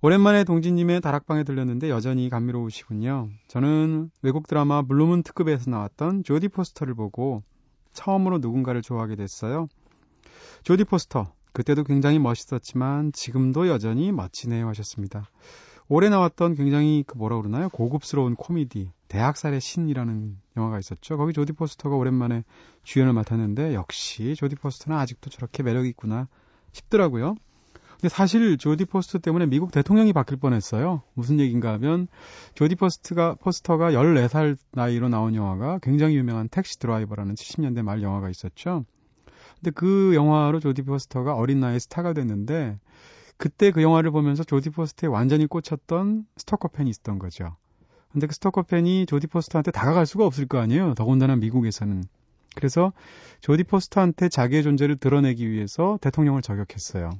오랜만에 0.00 0.44
동진님의 0.44 1.02
다락방에 1.02 1.44
들렸는데 1.44 1.90
여전히 1.90 2.30
감미로우시군요. 2.30 3.28
저는 3.48 4.10
외국 4.22 4.46
드라마 4.46 4.82
블루문 4.82 5.22
특급에서 5.22 5.70
나왔던 5.70 6.24
조디 6.24 6.48
포스터를 6.48 6.94
보고 6.94 7.42
처음으로 7.96 8.38
누군가를 8.38 8.82
좋아하게 8.82 9.16
됐어요. 9.16 9.66
조디 10.62 10.84
포스터, 10.84 11.32
그때도 11.52 11.82
굉장히 11.84 12.18
멋있었지만 12.18 13.12
지금도 13.12 13.66
여전히 13.66 14.12
멋지네요 14.12 14.68
하셨습니다. 14.68 15.28
올해 15.88 16.08
나왔던 16.08 16.54
굉장히 16.56 17.04
그 17.06 17.16
뭐라 17.16 17.36
그러나요? 17.36 17.68
고급스러운 17.70 18.34
코미디 18.34 18.90
대학살의 19.08 19.60
신이라는 19.60 20.36
영화가 20.56 20.78
있었죠. 20.78 21.16
거기 21.16 21.32
조디 21.32 21.52
포스터가 21.52 21.96
오랜만에 21.96 22.44
주연을 22.82 23.12
맡았는데 23.12 23.74
역시 23.74 24.34
조디 24.36 24.56
포스터는 24.56 24.98
아직도 24.98 25.30
저렇게 25.30 25.62
매력이 25.62 25.88
있구나 25.90 26.28
싶더라고요. 26.72 27.36
근데 27.96 28.08
사실 28.08 28.58
조디 28.58 28.84
포스터 28.84 29.18
때문에 29.18 29.46
미국 29.46 29.72
대통령이 29.72 30.12
바뀔 30.12 30.36
뻔했어요. 30.36 31.02
무슨 31.14 31.40
얘기인가 31.40 31.72
하면 31.74 32.08
조디 32.54 32.74
포스트가 32.76 33.36
포스터가 33.36 33.92
14살 33.92 34.56
나이로 34.72 35.08
나온 35.08 35.34
영화가 35.34 35.78
굉장히 35.82 36.16
유명한 36.16 36.48
택시 36.48 36.78
드라이버라는 36.78 37.34
70년대 37.34 37.82
말 37.82 38.02
영화가 38.02 38.28
있었죠. 38.28 38.84
근데 39.56 39.70
그 39.70 40.14
영화로 40.14 40.60
조디 40.60 40.82
포스터가 40.82 41.34
어린 41.34 41.60
나이에 41.60 41.78
스타가 41.78 42.12
됐는데 42.12 42.78
그때 43.38 43.70
그 43.70 43.82
영화를 43.82 44.10
보면서 44.10 44.44
조디 44.44 44.70
포스터에 44.70 45.08
완전히 45.08 45.46
꽂혔던 45.46 46.26
스토커 46.36 46.68
팬이 46.68 46.90
있었던 46.90 47.18
거죠. 47.18 47.56
근데 48.12 48.26
그 48.26 48.34
스토커 48.34 48.62
팬이 48.62 49.06
조디 49.06 49.26
포스터한테 49.26 49.70
다가갈 49.70 50.06
수가 50.06 50.26
없을 50.26 50.46
거 50.46 50.58
아니에요. 50.58 50.94
더군다나 50.94 51.36
미국에서는. 51.36 52.04
그래서 52.54 52.92
조디 53.40 53.64
포스터한테 53.64 54.28
자기의 54.28 54.62
존재를 54.62 54.96
드러내기 54.96 55.50
위해서 55.50 55.98
대통령을 56.00 56.40
저격했어요. 56.42 57.10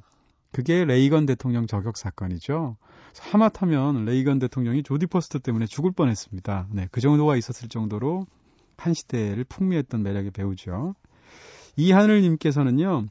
그게 0.57 0.85
레이건 0.85 1.27
대통령 1.27 1.67
저격 1.67 1.97
사건이죠. 1.97 2.77
하마터면 3.19 4.05
레이건 4.05 4.39
대통령이 4.39 4.81
조디 4.81 5.05
포스터 5.05 5.37
때문에 5.37 5.67
죽을 5.67 5.91
뻔했습니다. 5.91 6.69
네, 6.71 6.87
그 6.89 6.99
정도가 6.99 7.35
있었을 7.35 7.69
정도로 7.69 8.25
한 8.75 8.95
시대를 8.95 9.43
풍미했던 9.43 10.01
매력의 10.01 10.31
배우죠. 10.31 10.95
이하늘님께서는요, 11.75 13.05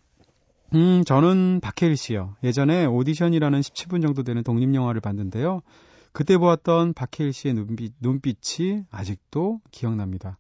음, 0.75 1.05
저는 1.07 1.61
박해일 1.63 1.97
씨요. 1.97 2.35
예전에 2.43 2.85
오디션이라는 2.85 3.61
17분 3.61 4.03
정도 4.03 4.25
되는 4.25 4.43
독립 4.43 4.75
영화를 4.75 5.01
봤는데요. 5.01 5.61
그때 6.11 6.39
보았던 6.39 6.95
박해일 6.95 7.33
씨의 7.33 7.55
눈빛, 7.55 7.93
눈빛이 8.01 8.87
아직도 8.91 9.61
기억납니다. 9.71 10.37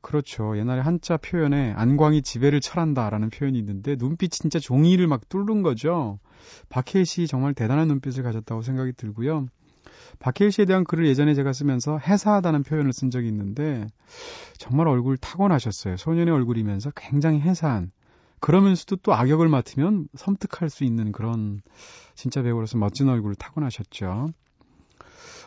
그렇죠. 0.00 0.56
옛날에 0.56 0.82
한자 0.82 1.16
표현에 1.16 1.72
안광이 1.72 2.22
지배를 2.22 2.60
철한다라는 2.60 3.30
표현이 3.30 3.58
있는데 3.58 3.96
눈빛이 3.98 4.28
진짜 4.30 4.60
종이를 4.60 5.08
막 5.08 5.28
뚫는 5.28 5.62
거죠. 5.62 6.20
박해일 6.68 7.06
씨 7.06 7.26
정말 7.26 7.54
대단한 7.54 7.88
눈빛을 7.88 8.22
가졌다고 8.22 8.62
생각이 8.62 8.92
들고요. 8.92 9.46
박해일 10.18 10.52
씨에 10.52 10.64
대한 10.64 10.84
글을 10.84 11.06
예전에 11.06 11.34
제가 11.34 11.52
쓰면서 11.52 11.98
해사하다는 11.98 12.62
표현을 12.62 12.92
쓴 12.92 13.10
적이 13.10 13.28
있는데 13.28 13.86
정말 14.58 14.88
얼굴 14.88 15.16
타고나셨어요. 15.16 15.96
소년의 15.96 16.32
얼굴이면서 16.34 16.92
굉장히 16.96 17.40
해사한 17.40 17.90
그러면서도 18.40 18.96
또 18.96 19.14
악역을 19.14 19.48
맡으면 19.48 20.08
섬뜩할 20.14 20.70
수 20.70 20.84
있는 20.84 21.12
그런 21.12 21.60
진짜 22.14 22.42
배우로서 22.42 22.78
멋진 22.78 23.08
얼굴을 23.08 23.34
타고나셨죠. 23.36 24.28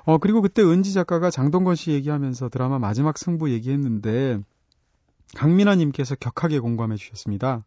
어, 0.03 0.17
그리고 0.17 0.41
그때 0.41 0.63
은지 0.63 0.93
작가가 0.93 1.29
장동건 1.29 1.75
씨 1.75 1.91
얘기하면서 1.91 2.49
드라마 2.49 2.79
마지막 2.79 3.17
승부 3.17 3.51
얘기했는데 3.51 4.39
강민아 5.35 5.75
님께서 5.75 6.15
격하게 6.15 6.59
공감해 6.59 6.95
주셨습니다. 6.95 7.63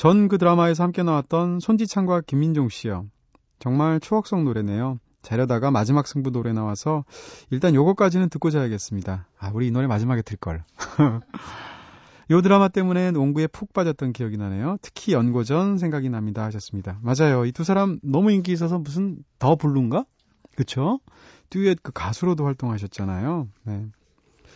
전 0.00 0.28
그 0.28 0.38
드라마에서 0.38 0.82
함께 0.82 1.02
나왔던 1.02 1.60
손지창과 1.60 2.22
김민종 2.22 2.70
씨요. 2.70 3.04
정말 3.58 4.00
추억 4.00 4.26
속 4.26 4.42
노래네요. 4.44 4.98
자려다가 5.20 5.70
마지막 5.70 6.06
승부 6.06 6.30
노래 6.30 6.54
나와서 6.54 7.04
일단 7.50 7.74
요거까지는 7.74 8.30
듣고 8.30 8.48
자야겠습니다. 8.48 9.28
아, 9.38 9.50
우리 9.52 9.66
이 9.66 9.70
노래 9.70 9.86
마지막에 9.86 10.22
들걸. 10.22 10.64
요 12.30 12.40
드라마 12.40 12.68
때문에 12.68 13.10
농구에 13.10 13.46
푹 13.46 13.74
빠졌던 13.74 14.14
기억이 14.14 14.38
나네요. 14.38 14.78
특히 14.80 15.12
연고전 15.12 15.76
생각이 15.76 16.08
납니다 16.08 16.44
하셨습니다. 16.44 16.98
맞아요. 17.02 17.44
이 17.44 17.52
두 17.52 17.62
사람 17.62 17.98
너무 18.02 18.32
인기 18.32 18.52
있어서 18.52 18.78
무슨 18.78 19.18
더 19.38 19.56
블루인가? 19.56 20.06
그쵸? 20.56 21.00
듀엣 21.50 21.82
그 21.82 21.92
가수로도 21.92 22.46
활동하셨잖아요. 22.46 23.48
네. 23.64 23.84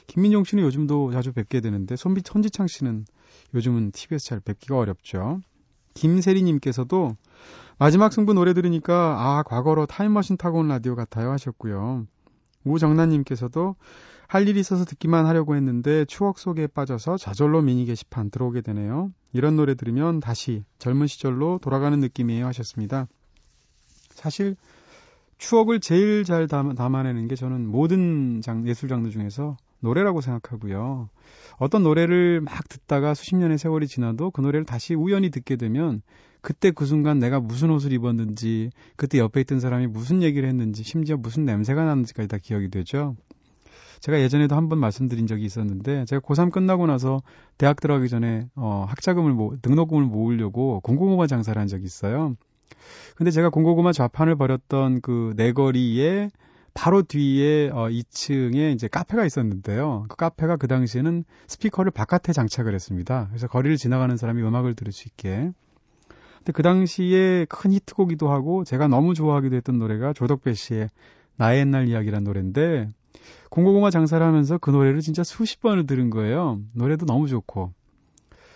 김민용 0.06 0.44
씨는 0.44 0.64
요즘도 0.64 1.12
자주 1.12 1.34
뵙게 1.34 1.60
되는데 1.60 1.96
손비 1.96 2.22
손지창 2.24 2.66
씨는 2.66 3.04
요즘은 3.54 3.92
TV에서 3.92 4.24
잘 4.26 4.40
뵙기가 4.40 4.78
어렵죠. 4.78 5.40
김세리님께서도 5.94 7.16
마지막 7.78 8.12
승부 8.12 8.34
노래 8.34 8.52
들으니까 8.54 9.16
아 9.18 9.42
과거로 9.42 9.86
타임머신 9.86 10.36
타고 10.36 10.58
온 10.58 10.68
라디오 10.68 10.94
같아요 10.94 11.30
하셨고요. 11.30 12.06
우정란님께서도 12.64 13.76
할 14.26 14.48
일이 14.48 14.58
있어서 14.60 14.84
듣기만 14.84 15.26
하려고 15.26 15.54
했는데 15.54 16.04
추억 16.06 16.38
속에 16.38 16.66
빠져서 16.66 17.18
저절로 17.18 17.62
미니 17.62 17.84
게시판 17.84 18.30
들어오게 18.30 18.62
되네요. 18.62 19.12
이런 19.32 19.56
노래 19.56 19.74
들으면 19.74 20.20
다시 20.20 20.64
젊은 20.78 21.06
시절로 21.06 21.58
돌아가는 21.58 21.98
느낌이에요 21.98 22.46
하셨습니다. 22.46 23.06
사실 24.10 24.56
추억을 25.38 25.80
제일 25.80 26.24
잘 26.24 26.46
담, 26.46 26.74
담아내는 26.74 27.28
게 27.28 27.34
저는 27.34 27.66
모든 27.66 28.40
장, 28.40 28.66
예술 28.66 28.88
장르 28.88 29.10
중에서 29.10 29.56
노래라고 29.84 30.20
생각하고요. 30.20 31.08
어떤 31.58 31.82
노래를 31.82 32.40
막 32.40 32.68
듣다가 32.68 33.14
수십 33.14 33.36
년의 33.36 33.58
세월이 33.58 33.86
지나도 33.86 34.30
그 34.32 34.40
노래를 34.40 34.64
다시 34.64 34.94
우연히 34.94 35.30
듣게 35.30 35.56
되면 35.56 36.02
그때 36.40 36.70
그 36.70 36.84
순간 36.84 37.18
내가 37.18 37.40
무슨 37.40 37.70
옷을 37.70 37.92
입었는지, 37.92 38.70
그때 38.96 39.18
옆에 39.18 39.40
있던 39.42 39.60
사람이 39.60 39.86
무슨 39.86 40.22
얘기를 40.22 40.46
했는지, 40.48 40.82
심지어 40.82 41.16
무슨 41.16 41.44
냄새가 41.46 41.84
나는지까지 41.84 42.28
다 42.28 42.36
기억이 42.36 42.68
되죠. 42.68 43.16
제가 44.00 44.20
예전에도 44.20 44.54
한번 44.54 44.78
말씀드린 44.78 45.26
적이 45.26 45.46
있었는데, 45.46 46.04
제가 46.04 46.20
고3 46.20 46.52
끝나고 46.52 46.86
나서 46.86 47.22
대학 47.56 47.80
들어가기 47.80 48.10
전에, 48.10 48.46
어, 48.56 48.84
학자금을 48.86 49.32
모, 49.32 49.56
등록금을 49.62 50.04
모으려고 50.04 50.80
공공고마 50.80 51.26
장사를 51.26 51.58
한 51.58 51.66
적이 51.66 51.84
있어요. 51.84 52.36
근데 53.16 53.30
제가 53.30 53.48
공고구마 53.48 53.92
좌판을 53.92 54.36
벌였던 54.36 55.00
그 55.00 55.32
내거리에 55.36 56.28
바로 56.74 57.02
뒤에 57.02 57.70
어 57.70 57.88
2층에 57.88 58.74
이제 58.74 58.88
카페가 58.88 59.24
있었는데요. 59.24 60.06
그 60.08 60.16
카페가 60.16 60.56
그 60.56 60.66
당시에는 60.66 61.24
스피커를 61.46 61.92
바깥에 61.92 62.32
장착을 62.32 62.74
했습니다. 62.74 63.28
그래서 63.28 63.46
거리를 63.46 63.76
지나가는 63.76 64.16
사람이 64.16 64.42
음악을 64.42 64.74
들을 64.74 64.92
수 64.92 65.08
있게. 65.08 65.52
근데 66.38 66.52
그 66.52 66.62
당시에 66.62 67.46
큰 67.48 67.72
히트곡이기도 67.72 68.28
하고 68.28 68.64
제가 68.64 68.88
너무 68.88 69.14
좋아하기도 69.14 69.56
했던 69.56 69.78
노래가 69.78 70.12
조덕배 70.12 70.52
씨의 70.52 70.90
나의 71.36 71.60
옛날 71.60 71.88
이야기란 71.88 72.24
노래인데 72.24 72.88
공고구마 73.50 73.90
장사를 73.90 74.24
하면서 74.24 74.58
그 74.58 74.70
노래를 74.70 75.00
진짜 75.00 75.22
수십 75.22 75.60
번을 75.60 75.86
들은 75.86 76.10
거예요. 76.10 76.60
노래도 76.72 77.06
너무 77.06 77.28
좋고. 77.28 77.72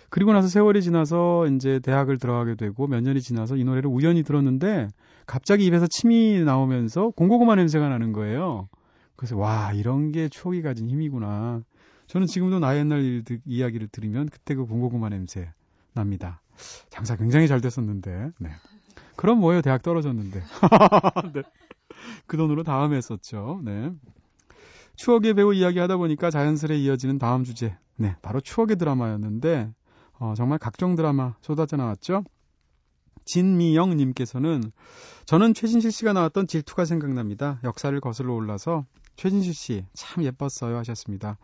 그리고 0.09 0.33
나서 0.33 0.47
세월이 0.47 0.81
지나서 0.81 1.47
이제 1.47 1.79
대학을 1.79 2.17
들어가게 2.17 2.55
되고 2.55 2.87
몇 2.87 3.01
년이 3.01 3.21
지나서 3.21 3.55
이 3.55 3.63
노래를 3.63 3.89
우연히 3.89 4.23
들었는데 4.23 4.87
갑자기 5.29 5.63
입에서 5.67 5.85
침이 5.85 6.43
나오면서 6.43 7.11
공고구마 7.11 7.53
냄새가 7.53 7.87
나는 7.87 8.13
거예요. 8.13 8.67
그래서 9.15 9.37
와 9.37 9.73
이런 9.73 10.11
게 10.11 10.27
추억이 10.27 10.63
가진 10.63 10.89
힘이구나. 10.89 11.61
저는 12.07 12.25
지금도 12.25 12.57
나 12.57 12.75
옛날 12.75 13.03
일, 13.03 13.23
이야기를 13.45 13.89
들으면 13.89 14.27
그때 14.27 14.55
그 14.55 14.65
공고구마 14.65 15.09
냄새 15.09 15.53
납니다. 15.93 16.41
장사 16.89 17.15
굉장히 17.15 17.47
잘 17.47 17.61
됐었는데. 17.61 18.31
네. 18.39 18.49
그럼 19.15 19.39
뭐예요? 19.39 19.61
대학 19.61 19.83
떨어졌는데. 19.83 20.41
네. 21.35 21.43
그 22.25 22.35
돈으로 22.35 22.63
다음에 22.63 22.97
했었죠. 22.97 23.61
네. 23.63 23.91
추억의 24.95 25.35
배우 25.35 25.53
이야기 25.53 25.77
하다 25.77 25.97
보니까 25.97 26.31
자연스레 26.31 26.75
이어지는 26.75 27.19
다음 27.19 27.43
주제. 27.43 27.77
네, 27.97 28.15
바로 28.23 28.41
추억의 28.41 28.77
드라마였는데 28.77 29.71
어, 30.13 30.33
정말 30.35 30.57
각종 30.57 30.95
드라마 30.95 31.35
쏟아져 31.41 31.77
나왔죠. 31.77 32.23
진미영님께서는 33.29 34.71
저는 35.29 35.53
최진실 35.53 35.91
씨가 35.91 36.13
나왔던 36.13 36.47
질투가 36.47 36.85
생각납니다. 36.85 37.59
역사를 37.63 37.99
거슬러 38.01 38.33
올라서 38.33 38.87
최진실 39.15 39.53
씨 39.53 39.85
참 39.93 40.23
예뻤어요 40.23 40.75
하셨습니다. 40.77 41.37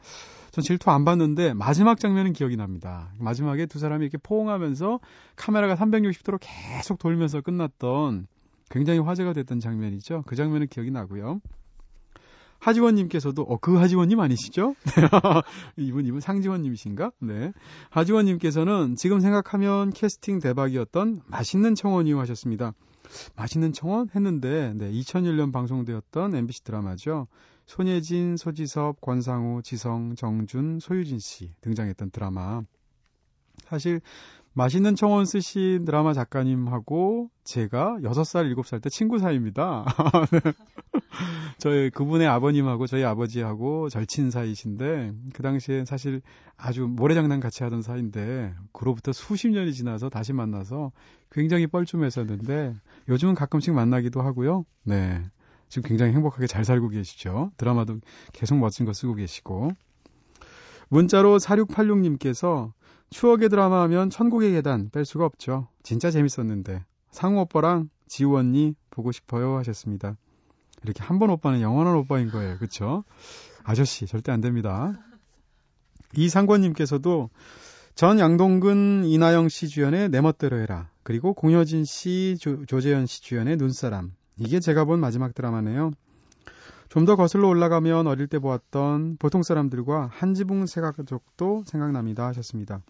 전 0.50 0.64
질투 0.64 0.90
안 0.90 1.06
봤는데 1.06 1.54
마지막 1.54 2.00
장면은 2.00 2.34
기억이 2.34 2.58
납니다. 2.58 3.14
마지막에 3.20 3.68
두 3.68 3.78
사람이 3.78 4.04
이렇게 4.04 4.18
포옹하면서 4.18 5.02
카메라가 5.36 5.76
360도로 5.76 6.40
계속 6.42 6.98
돌면서 6.98 7.42
끝났던 7.42 8.26
굉장히 8.72 8.98
화제가 8.98 9.34
됐던 9.34 9.60
장면이죠. 9.60 10.24
그 10.26 10.36
장면은 10.36 10.66
기억이 10.66 10.90
나고요. 10.90 11.40
하지원님께서도 12.58 13.44
어, 13.44 13.58
그 13.58 13.76
하지원님 13.76 14.20
아니시죠? 14.20 14.74
이분 15.78 16.08
이분 16.08 16.22
상지원님이신가? 16.22 17.12
네. 17.20 17.54
하지원님께서는 17.92 18.96
지금 18.96 19.20
생각하면 19.20 19.92
캐스팅 19.92 20.40
대박이었던 20.40 21.22
맛있는 21.28 21.76
청원이요 21.76 22.20
하셨습니다. 22.22 22.74
맛있는 23.36 23.74
청원 23.74 24.10
했는데 24.16 24.74
네, 24.76 24.92
2001년 24.92 25.52
방송되었던 25.52 26.36
MBC 26.36 26.64
드라마죠. 26.64 27.28
손예진, 27.66 28.38
소지섭, 28.38 29.02
권상우, 29.02 29.62
지성, 29.64 30.16
정준, 30.16 30.80
소유진 30.80 31.20
씨 31.20 31.54
등장했던 31.62 32.12
드라마. 32.12 32.62
사실 33.64 34.02
맛있는 34.58 34.96
청원 34.96 35.26
쓰신 35.26 35.84
드라마 35.84 36.14
작가님하고 36.14 37.30
제가 37.44 37.98
6살, 38.02 38.56
7살 38.56 38.82
때 38.82 38.90
친구 38.90 39.20
사이입니다. 39.20 39.84
네. 40.32 40.40
저희 41.60 41.90
그분의 41.90 42.26
아버님하고 42.28 42.88
저희 42.88 43.04
아버지하고 43.04 43.90
절친 43.90 44.32
사이신데 44.32 45.12
그 45.34 45.44
당시에 45.44 45.84
사실 45.84 46.22
아주 46.56 46.88
모래장난 46.88 47.42
같이 47.42 47.64
하던 47.64 47.82
사이인데 47.82 48.56
그로부터 48.72 49.12
수십 49.12 49.50
년이 49.50 49.74
지나서 49.74 50.08
다시 50.08 50.32
만나서 50.32 50.94
굉장히 51.32 51.68
뻘쭘했었는데 51.68 52.76
요즘은 53.10 53.36
가끔씩 53.36 53.74
만나기도 53.74 54.22
하고요. 54.22 54.64
네. 54.84 55.22
지금 55.68 55.90
굉장히 55.90 56.14
행복하게 56.14 56.48
잘 56.48 56.64
살고 56.64 56.88
계시죠. 56.90 57.52
드라마도 57.58 58.00
계속 58.32 58.58
멋진 58.58 58.86
거 58.86 58.94
쓰고 58.94 59.16
계시고. 59.16 59.72
문자로 60.88 61.40
4686님께서 61.40 62.72
추억의 63.10 63.50
드라마 63.50 63.82
하면 63.84 64.10
천국의 64.10 64.52
계단 64.52 64.90
뺄 64.92 65.06
수가 65.06 65.26
없죠. 65.26 65.68
진짜 65.84 66.12
재밌었는데. 66.12 66.84
상우 67.12 67.40
오빠랑 67.42 67.90
지우 68.08 68.36
언니 68.38 68.76
보고 68.90 69.12
싶어요 69.12 69.58
하셨습니다. 69.58 70.18
이렇게 70.84 71.04
한 71.04 71.18
번 71.20 71.30
오빠는 71.30 71.62
영원한 71.62 71.96
오빠인 71.96 72.30
거예요. 72.30 72.58
그쵸? 72.58 73.04
아저씨 73.64 74.06
절대 74.06 74.32
안 74.32 74.42
됩니다. 74.42 74.94
이상권님께서도 76.16 77.30
전 77.96 78.20
양동근 78.20 79.06
이나영 79.06 79.50
씨 79.50 79.68
주연의 79.70 80.10
내 80.10 80.22
멋대로 80.22 80.60
해라. 80.60 80.90
그리고 81.04 81.34
공효진 81.34 81.86
씨, 81.86 82.38
조, 82.40 82.66
조재현 82.66 83.06
씨 83.06 83.22
주연의 83.22 83.58
눈사람. 83.58 84.14
이게 84.38 84.60
제가 84.60 84.86
본 84.86 85.00
마지막 85.00 85.34
드라마네요. 85.34 85.92
좀 86.90 87.06
더 87.06 87.16
거슬러 87.16 87.48
올라가면 87.50 88.08
어릴 88.08 88.28
때 88.28 88.40
보았던 88.40 89.18
보통 89.18 89.44
사람들과 89.44 90.10
한지붕 90.12 90.66
세가족도 90.66 91.64
생각납니다 91.66 92.28
하셨습니다. 92.28 92.82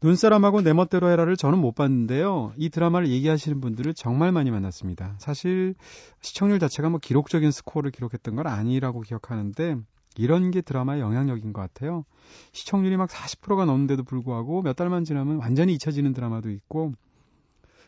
눈사람하고 0.00 0.62
내 0.62 0.72
멋대로 0.72 1.10
해라를 1.10 1.36
저는 1.36 1.58
못 1.58 1.74
봤는데요. 1.74 2.52
이 2.56 2.70
드라마를 2.70 3.08
얘기하시는 3.08 3.60
분들을 3.60 3.94
정말 3.94 4.30
많이 4.30 4.50
만났습니다. 4.50 5.16
사실 5.18 5.74
시청률 6.20 6.60
자체가 6.60 6.88
뭐 6.88 7.00
기록적인 7.00 7.50
스코어를 7.50 7.90
기록했던 7.90 8.36
건 8.36 8.46
아니라고 8.46 9.00
기억하는데 9.00 9.76
이런 10.16 10.50
게 10.52 10.60
드라마의 10.60 11.00
영향력인 11.00 11.52
것 11.52 11.60
같아요. 11.60 12.04
시청률이 12.52 12.96
막 12.96 13.08
40%가 13.08 13.64
넘는데도 13.64 14.04
불구하고 14.04 14.62
몇 14.62 14.76
달만 14.76 15.04
지나면 15.04 15.38
완전히 15.38 15.74
잊혀지는 15.74 16.12
드라마도 16.12 16.50
있고 16.50 16.92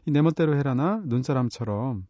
이내 0.07 0.21
멋대로 0.21 0.57
해라나 0.57 1.03
눈사람처럼 1.05 2.07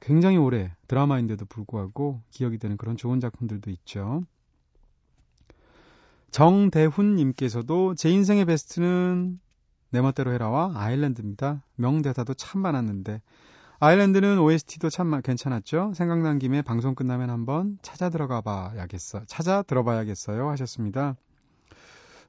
굉장히 0.00 0.36
오래 0.36 0.74
드라마인데도 0.88 1.44
불구하고 1.46 2.22
기억이 2.30 2.58
되는 2.58 2.76
그런 2.76 2.96
좋은 2.96 3.20
작품들도 3.20 3.70
있죠. 3.70 4.22
정대훈님께서도 6.30 7.94
제 7.94 8.10
인생의 8.10 8.44
베스트는 8.44 9.40
내 9.90 10.00
멋대로 10.00 10.32
해라와 10.32 10.72
아일랜드입니다. 10.74 11.64
명대사도 11.76 12.34
참 12.34 12.60
많았는데 12.60 13.22
아일랜드는 13.80 14.38
OST도 14.40 14.90
참 14.90 15.20
괜찮았죠. 15.22 15.92
생각난 15.94 16.38
김에 16.38 16.62
방송 16.62 16.94
끝나면 16.94 17.30
한번 17.30 17.78
찾아 17.80 18.10
들어가 18.10 18.40
봐야겠어. 18.40 19.24
찾아 19.26 19.62
들어봐야겠어요. 19.62 20.48
하셨습니다. 20.50 21.16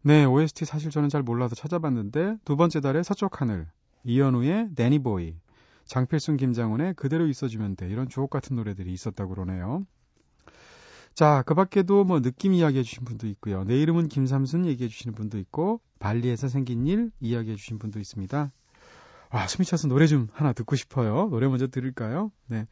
네, 0.02 0.26
OST 0.26 0.66
사실 0.66 0.92
저는 0.92 1.10
잘 1.10 1.24
몰라서 1.24 1.56
찾아봤는데 1.56 2.38
두 2.46 2.56
번째 2.56 2.80
달에 2.80 3.04
서쪽 3.04 3.42
하늘, 3.42 3.68
이현우의 4.06 4.76
데니보이, 4.76 5.36
장필순 5.86 6.38
김장훈의 6.38 6.94
그대로 6.94 7.28
있어주면 7.28 7.76
돼 7.76 7.90
이런 7.90 8.08
주옥 8.08 8.30
같은 8.30 8.56
노래들이 8.56 8.94
있었다고 8.94 9.34
그러네요. 9.34 9.86
자, 11.14 11.44
그 11.46 11.54
밖에도 11.54 12.04
뭐 12.04 12.22
느낌 12.22 12.54
이야기해 12.54 12.84
주신 12.84 13.04
분도 13.04 13.28
있고요. 13.28 13.64
내 13.64 13.80
이름은 13.82 14.08
김삼순 14.08 14.66
얘기해 14.66 14.90
주시는 14.90 15.16
분도 15.16 15.38
있고 15.38 15.82
발리에서 16.00 16.48
생긴 16.48 16.88
일 16.88 17.12
이야기해 17.20 17.56
주신 17.56 17.78
분도 17.78 18.00
있습니다. 18.00 18.52
아, 19.32 19.48
숨이 19.48 19.66
차서 19.66 19.88
노래 19.88 20.08
좀 20.08 20.28
하나 20.34 20.54
듣고 20.54 20.76
싶어요. 20.76 21.28
노래 21.30 21.48
먼저 21.48 21.68
들을까요? 21.68 22.32
네. 22.48 22.66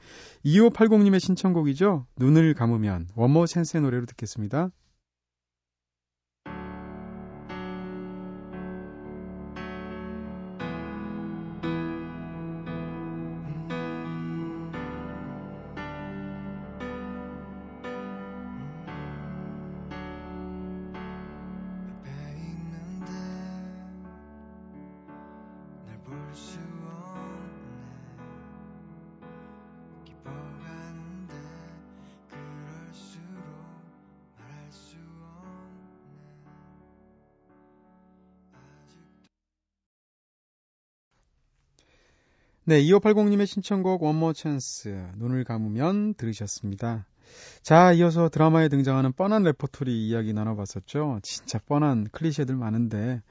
2580님의 0.43 1.19
신청곡이죠. 1.19 2.07
눈을 2.17 2.55
감으면 2.55 3.07
원모 3.15 3.45
센스의 3.45 3.83
노래로 3.83 4.07
듣겠습니다. 4.07 4.69
네, 42.69 42.81
2580님의 42.83 43.45
신청곡 43.45 44.03
원모어찬스 44.03 45.11
눈을 45.15 45.45
감으면 45.45 46.15
들으셨습니다. 46.15 47.07
자, 47.61 47.93
이어서 47.93 48.27
드라마에 48.27 48.67
등장하는 48.67 49.13
뻔한 49.13 49.43
레퍼토리 49.43 50.05
이야기 50.05 50.33
나눠봤었죠. 50.33 51.21
진짜 51.23 51.59
뻔한 51.59 52.09
클리셰들 52.11 52.57
많은데 52.57 53.21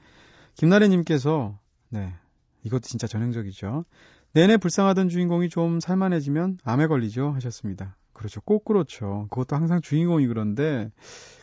김나래님께서 0.55 1.55
네, 1.89 2.15
이것도 2.63 2.81
진짜 2.87 3.05
전형적이죠. 3.05 3.85
내내 4.33 4.57
불쌍하던 4.57 5.09
주인공이 5.09 5.49
좀 5.49 5.79
살만해지면 5.79 6.57
암에 6.63 6.87
걸리죠 6.87 7.29
하셨습니다. 7.33 7.95
그렇죠. 8.17 8.41
꼭 8.41 8.65
그렇죠. 8.65 9.27
그것도 9.29 9.55
항상 9.55 9.79
주인공이 9.79 10.25
그런데 10.25 10.89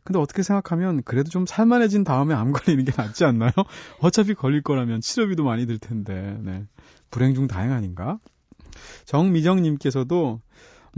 근데 0.03 0.19
어떻게 0.19 0.43
생각하면 0.43 1.03
그래도 1.05 1.31
좀 1.31 1.47
살만해진 1.47 2.03
다음에 2.03 2.35
암 2.35 2.53
걸리는 2.53 2.85
게 2.85 2.93
낫지 2.95 3.25
않나요? 3.25 3.53
어차피 4.03 4.35
걸릴 4.35 4.63
거라면 4.63 5.01
치료비도 5.01 5.45
많이 5.45 5.67
들 5.67 5.79
텐데. 5.79 6.37
네. 6.43 6.67
불행 7.11 7.35
중 7.35 7.47
다행 7.47 7.73
아닌가? 7.73 8.19
정미정님께서도 9.07 10.41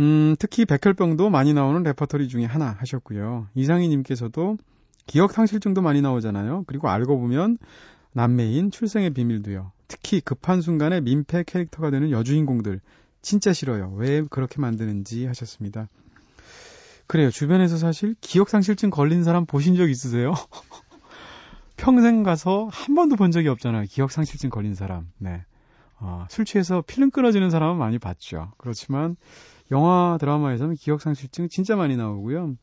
음, 0.01 0.35
특히 0.39 0.65
백혈병도 0.65 1.29
많이 1.29 1.53
나오는 1.53 1.83
레퍼토리 1.83 2.29
중에 2.29 2.47
하나 2.47 2.75
하셨고요. 2.79 3.49
이상희님께서도 3.55 4.57
기억 5.07 5.33
상실증도 5.33 5.83
많이 5.83 6.01
나오잖아요. 6.01 6.65
그리고 6.67 6.89
알고 6.89 7.21
보면 7.21 7.59
남매인 8.13 8.71
출생의 8.71 9.11
비밀도요. 9.11 9.73
특히 9.89 10.23
급한 10.23 10.63
순간에 10.63 11.03
민폐 11.03 11.45
캐릭터가 11.45 11.91
되는 11.91 12.11
여주인공들 12.11 12.81
진짜 13.27 13.53
싫어요. 13.53 13.93
왜 13.97 14.23
그렇게 14.23 14.61
만드는지 14.61 15.27
하셨습니다. 15.27 15.89
그래요. 17.09 17.29
주변에서 17.29 17.77
사실 17.77 18.15
기억상실증 18.21 18.91
걸린 18.91 19.25
사람 19.25 19.47
보신 19.47 19.75
적 19.75 19.91
있으세요? 19.91 20.33
평생 21.77 22.23
가서 22.23 22.69
한 22.71 22.95
번도 22.95 23.17
본 23.17 23.33
적이 23.33 23.49
없잖아요. 23.49 23.87
기억상실증 23.91 24.49
걸린 24.49 24.77
사람. 24.77 25.09
네. 25.19 25.45
어, 25.99 26.27
술 26.31 26.45
취해서 26.45 26.85
필름 26.87 27.11
끊어지는 27.11 27.51
사람은 27.51 27.77
많이 27.77 27.99
봤죠. 27.99 28.53
그렇지만 28.59 29.17
영화 29.73 30.19
드라마에서는 30.21 30.77
기억상실증 30.77 31.49
진짜 31.49 31.75
많이 31.75 31.97
나오고요. 31.97 32.55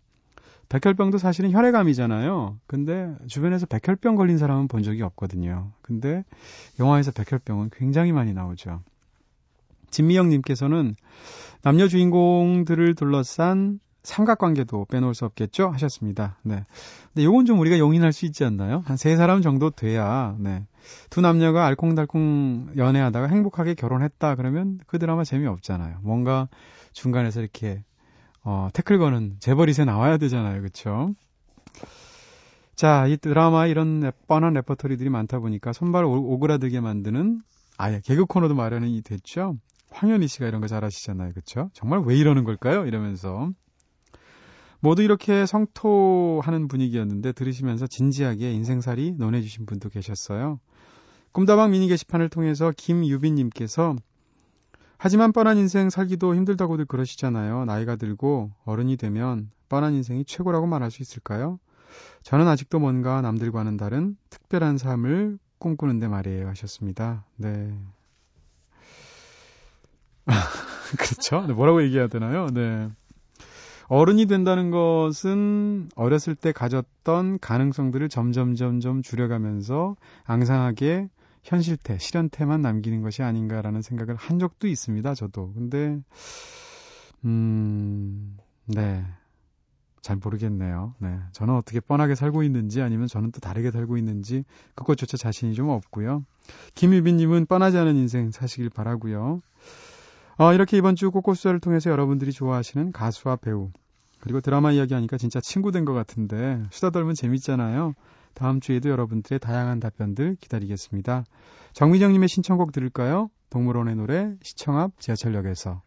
백혈병도 0.69 1.17
사실은 1.17 1.51
혈액암이잖아요. 1.51 2.57
근데 2.67 3.13
주변에서 3.27 3.65
백혈병 3.65 4.15
걸린 4.15 4.37
사람은 4.37 4.69
본 4.69 4.81
적이 4.81 5.01
없거든요. 5.01 5.73
근데 5.81 6.23
영화에서 6.79 7.11
백혈병은 7.11 7.71
굉장히 7.73 8.13
많이 8.13 8.31
나오죠. 8.31 8.81
진미영님께서는 9.93 10.95
남녀 11.61 11.87
주인공들을 11.87 12.95
둘러싼 12.95 13.79
삼각관계도 14.03 14.87
빼놓을 14.91 15.13
수 15.13 15.23
없겠죠? 15.23 15.69
하셨습니다. 15.69 16.37
네. 16.43 16.65
근데 17.13 17.23
요건 17.23 17.45
좀 17.45 17.57
우리가 17.59 17.79
용인할 17.79 18.11
수 18.11 18.25
있지 18.25 18.43
않나요? 18.43 18.83
한 18.85 18.97
세 18.97 19.15
사람 19.15 19.41
정도 19.41 19.69
돼야, 19.69 20.35
네. 20.39 20.65
두 21.09 21.21
남녀가 21.21 21.65
알콩달콩 21.65 22.71
연애하다가 22.75 23.27
행복하게 23.27 23.75
결혼했다 23.75 24.35
그러면 24.35 24.79
그 24.87 24.99
드라마 24.99 25.23
재미없잖아요. 25.23 25.99
뭔가 26.01 26.49
중간에서 26.91 27.39
이렇게, 27.39 27.85
어, 28.43 28.67
태클 28.73 28.97
거는 28.97 29.37
재벌 29.39 29.72
이세 29.72 29.85
나와야 29.85 30.17
되잖아요. 30.17 30.61
그쵸? 30.63 31.13
자, 32.75 33.07
이 33.07 33.15
드라마 33.15 33.67
이런 33.67 34.11
뻔한 34.27 34.53
레퍼토리들이 34.53 35.09
많다 35.09 35.39
보니까 35.39 35.71
손발 35.71 36.03
오그라들게 36.03 36.81
만드는 36.81 37.41
아예 37.77 38.01
개그 38.03 38.25
코너도 38.25 38.55
마련이 38.55 39.01
됐죠. 39.03 39.55
황현희 39.93 40.27
씨가 40.27 40.47
이런 40.47 40.61
거 40.61 40.67
잘하시잖아요. 40.67 41.33
그쵸? 41.33 41.69
정말 41.73 42.01
왜 42.05 42.17
이러는 42.17 42.43
걸까요? 42.43 42.85
이러면서. 42.85 43.51
모두 44.79 45.01
이렇게 45.01 45.45
성토하는 45.45 46.67
분위기였는데 46.67 47.31
들으시면서 47.31 47.87
진지하게 47.87 48.51
인생살이 48.51 49.13
논해주신 49.13 49.65
분도 49.65 49.87
계셨어요. 49.89 50.59
꿈다방 51.31 51.71
미니 51.71 51.87
게시판을 51.87 52.29
통해서 52.29 52.71
김유빈님께서 52.75 53.95
하지만 54.97 55.31
뻔한 55.31 55.57
인생 55.57 55.89
살기도 55.89 56.35
힘들다고들 56.35 56.85
그러시잖아요. 56.85 57.65
나이가 57.65 57.95
들고 57.95 58.51
어른이 58.65 58.97
되면 58.97 59.51
뻔한 59.69 59.93
인생이 59.93 60.25
최고라고 60.25 60.67
말할 60.67 60.91
수 60.91 61.01
있을까요? 61.01 61.59
저는 62.23 62.47
아직도 62.47 62.79
뭔가 62.79 63.21
남들과는 63.21 63.77
다른 63.77 64.17
특별한 64.29 64.77
삶을 64.77 65.39
꿈꾸는데 65.59 66.07
말이에요 66.07 66.47
하셨습니다. 66.49 67.25
네. 67.37 67.73
그렇죠? 70.97 71.45
네, 71.47 71.53
뭐라고 71.53 71.83
얘기해야 71.83 72.07
되나요? 72.07 72.47
네. 72.47 72.89
어른이 73.87 74.25
된다는 74.25 74.71
것은 74.71 75.89
어렸을 75.95 76.35
때 76.35 76.51
가졌던 76.51 77.39
가능성들을 77.39 78.09
점점 78.09 78.55
점점 78.55 79.01
줄여가면서 79.01 79.95
앙상하게 80.23 81.09
현실태, 81.43 81.97
실현태만 81.97 82.61
남기는 82.61 83.01
것이 83.01 83.21
아닌가라는 83.21 83.81
생각을 83.81 84.15
한 84.15 84.39
적도 84.39 84.67
있습니다. 84.67 85.13
저도. 85.13 85.51
근데 85.53 85.99
음, 87.25 88.37
네. 88.65 89.05
잘 90.01 90.17
모르겠네요. 90.17 90.95
네. 90.99 91.17
저는 91.31 91.55
어떻게 91.55 91.79
뻔하게 91.79 92.15
살고 92.15 92.43
있는지 92.43 92.81
아니면 92.81 93.07
저는 93.07 93.31
또 93.31 93.39
다르게 93.39 93.71
살고 93.71 93.97
있는지 93.97 94.43
그것조차 94.75 95.17
자신이 95.17 95.53
좀 95.53 95.69
없고요. 95.69 96.25
김유빈 96.75 97.17
님은 97.17 97.45
뻔하지 97.45 97.77
않은 97.77 97.95
인생 97.95 98.31
사시길 98.31 98.69
바라고요. 98.69 99.41
어, 100.37 100.53
이렇게 100.53 100.77
이번 100.77 100.95
주 100.95 101.11
꽃꽃수다를 101.11 101.59
통해서 101.59 101.89
여러분들이 101.91 102.31
좋아하시는 102.31 102.91
가수와 102.91 103.35
배우 103.37 103.71
그리고 104.19 104.41
드라마 104.41 104.71
이야기 104.71 104.93
하니까 104.93 105.17
진짜 105.17 105.39
친구 105.41 105.71
된 105.71 105.85
것 105.85 105.93
같은데 105.93 106.63
수다 106.71 106.89
떨면 106.91 107.13
재밌잖아요. 107.15 107.93
다음 108.33 108.59
주에도 108.61 108.89
여러분들의 108.89 109.39
다양한 109.39 109.79
답변들 109.79 110.37
기다리겠습니다. 110.39 111.23
정미정님의 111.73 112.29
신청곡 112.29 112.71
들을까요? 112.71 113.29
동물원의 113.49 113.95
노래 113.95 114.33
시청 114.41 114.79
앞 114.79 114.99
지하철역에서 114.99 115.81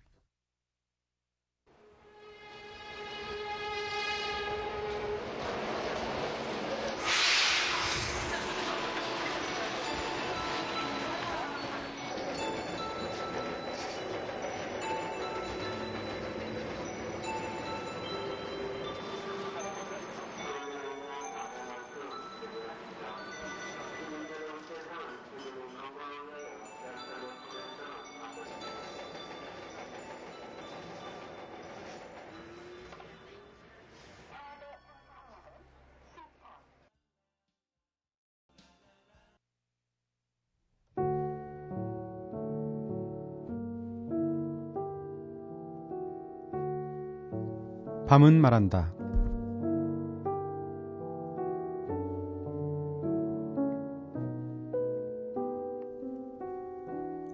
밤은 48.07 48.41
말한다. 48.41 48.95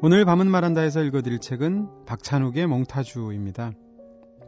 오늘 0.00 0.24
밤은 0.24 0.50
말한다에서 0.50 1.02
읽어드릴 1.02 1.40
책은 1.40 2.06
박찬욱의 2.06 2.66
몽타주입니다. 2.68 3.72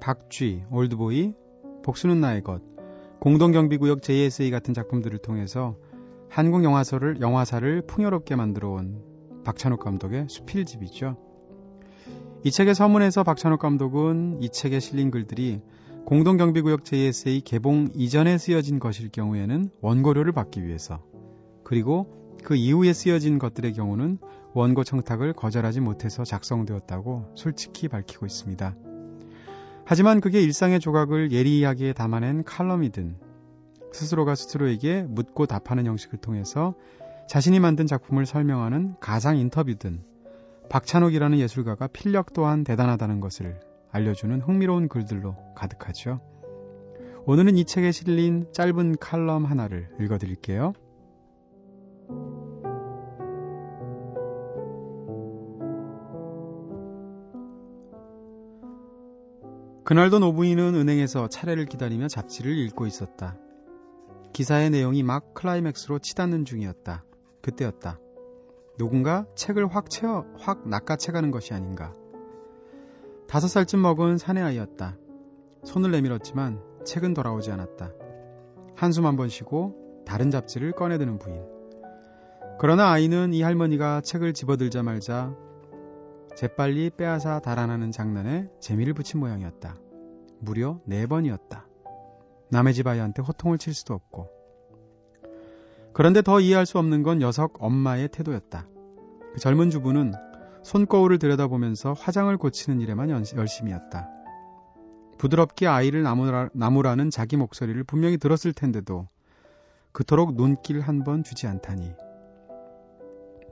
박쥐, 0.00 0.64
올드보이, 0.70 1.34
복수는 1.82 2.22
나의 2.22 2.42
것, 2.42 2.62
공동경비구역 3.20 4.00
JSA 4.00 4.50
같은 4.50 4.72
작품들을 4.72 5.18
통해서 5.18 5.76
한국 6.30 6.64
영화사를, 6.64 7.20
영화사를 7.20 7.82
풍요롭게 7.86 8.34
만들어 8.34 8.70
온 8.70 9.02
박찬욱 9.44 9.78
감독의 9.78 10.28
수필집이죠. 10.30 11.18
이 12.44 12.50
책의 12.50 12.74
서문에서 12.74 13.24
박찬욱 13.24 13.60
감독은 13.60 14.38
이 14.40 14.48
책에 14.48 14.80
실린 14.80 15.10
글들이 15.10 15.60
공동경비구역 16.06 16.84
JSA 16.84 17.40
개봉 17.40 17.88
이전에 17.94 18.36
쓰여진 18.36 18.78
것일 18.78 19.08
경우에는 19.08 19.70
원고료를 19.80 20.32
받기 20.32 20.62
위해서 20.62 21.02
그리고 21.64 22.36
그 22.44 22.54
이후에 22.54 22.92
쓰여진 22.92 23.38
것들의 23.38 23.72
경우는 23.72 24.18
원고 24.52 24.84
청탁을 24.84 25.32
거절하지 25.32 25.80
못해서 25.80 26.22
작성되었다고 26.22 27.32
솔직히 27.36 27.88
밝히고 27.88 28.26
있습니다. 28.26 28.76
하지만 29.86 30.20
그게 30.20 30.42
일상의 30.42 30.78
조각을 30.78 31.32
예리하게 31.32 31.94
담아낸 31.94 32.44
칼럼이든 32.44 33.16
스스로가 33.92 34.34
스스로에게 34.34 35.06
묻고 35.08 35.46
답하는 35.46 35.86
형식을 35.86 36.18
통해서 36.18 36.74
자신이 37.28 37.60
만든 37.60 37.86
작품을 37.86 38.26
설명하는 38.26 38.96
가상 39.00 39.38
인터뷰든 39.38 40.02
박찬욱이라는 40.68 41.38
예술가가 41.38 41.86
필력 41.86 42.34
또한 42.34 42.62
대단하다는 42.62 43.20
것을 43.20 43.58
알려주는 43.94 44.40
흥미로운 44.40 44.88
글들로 44.88 45.36
가득하죠. 45.54 46.20
오늘은 47.26 47.56
이 47.56 47.64
책에 47.64 47.92
실린 47.92 48.52
짧은 48.52 48.96
칼럼 48.96 49.44
하나를 49.44 49.88
읽어드릴게요. 50.00 50.72
그날도 59.84 60.18
노부인은 60.18 60.74
은행에서 60.74 61.28
차례를 61.28 61.66
기다리며 61.66 62.08
잡지를 62.08 62.58
읽고 62.66 62.86
있었다. 62.86 63.38
기사의 64.32 64.70
내용이 64.70 65.04
막 65.04 65.34
클라이맥스로 65.34 66.00
치닫는 66.00 66.46
중이었다. 66.46 67.04
그때였다. 67.42 68.00
누군가 68.76 69.24
책을 69.36 69.68
확 69.68 69.88
채워, 69.88 70.24
확 70.36 70.68
낚아채가는 70.68 71.30
것이 71.30 71.54
아닌가. 71.54 71.94
다섯 73.34 73.48
살쯤 73.48 73.82
먹은 73.82 74.16
사내아이였다. 74.16 74.96
손을 75.64 75.90
내밀었지만 75.90 76.62
책은 76.84 77.14
돌아오지 77.14 77.50
않았다. 77.50 77.90
한숨 78.76 79.06
한 79.06 79.16
번 79.16 79.28
쉬고 79.28 80.04
다른 80.06 80.30
잡지를 80.30 80.70
꺼내드는 80.70 81.18
부인. 81.18 81.42
그러나 82.60 82.92
아이는 82.92 83.34
이 83.34 83.42
할머니가 83.42 84.02
책을 84.02 84.34
집어들자 84.34 84.84
말자 84.84 85.34
재빨리 86.36 86.90
빼앗아 86.96 87.40
달아나는 87.40 87.90
장난에 87.90 88.48
재미를 88.60 88.94
붙인 88.94 89.18
모양이었다. 89.18 89.78
무려 90.38 90.78
네 90.84 91.04
번이었다. 91.08 91.66
남의 92.50 92.72
집 92.72 92.86
아이한테 92.86 93.20
호통을 93.22 93.58
칠 93.58 93.74
수도 93.74 93.94
없고. 93.94 94.28
그런데 95.92 96.22
더 96.22 96.38
이해할 96.38 96.66
수 96.66 96.78
없는 96.78 97.02
건 97.02 97.18
녀석 97.18 97.54
엄마의 97.58 98.10
태도였다. 98.10 98.68
그 99.32 99.40
젊은 99.40 99.70
주부는 99.70 100.12
손거울을 100.64 101.18
들여다보면서 101.18 101.92
화장을 101.92 102.34
고치는 102.36 102.80
일에만 102.80 103.10
열심이었다. 103.10 104.08
부드럽게 105.18 105.66
아이를 105.66 106.02
나무라, 106.02 106.48
나무라는 106.54 107.10
자기 107.10 107.36
목소리를 107.36 107.84
분명히 107.84 108.16
들었을 108.16 108.52
텐데도 108.52 109.06
그토록 109.92 110.34
눈길 110.34 110.80
한 110.80 111.04
번 111.04 111.22
주지 111.22 111.46
않다니. 111.46 111.92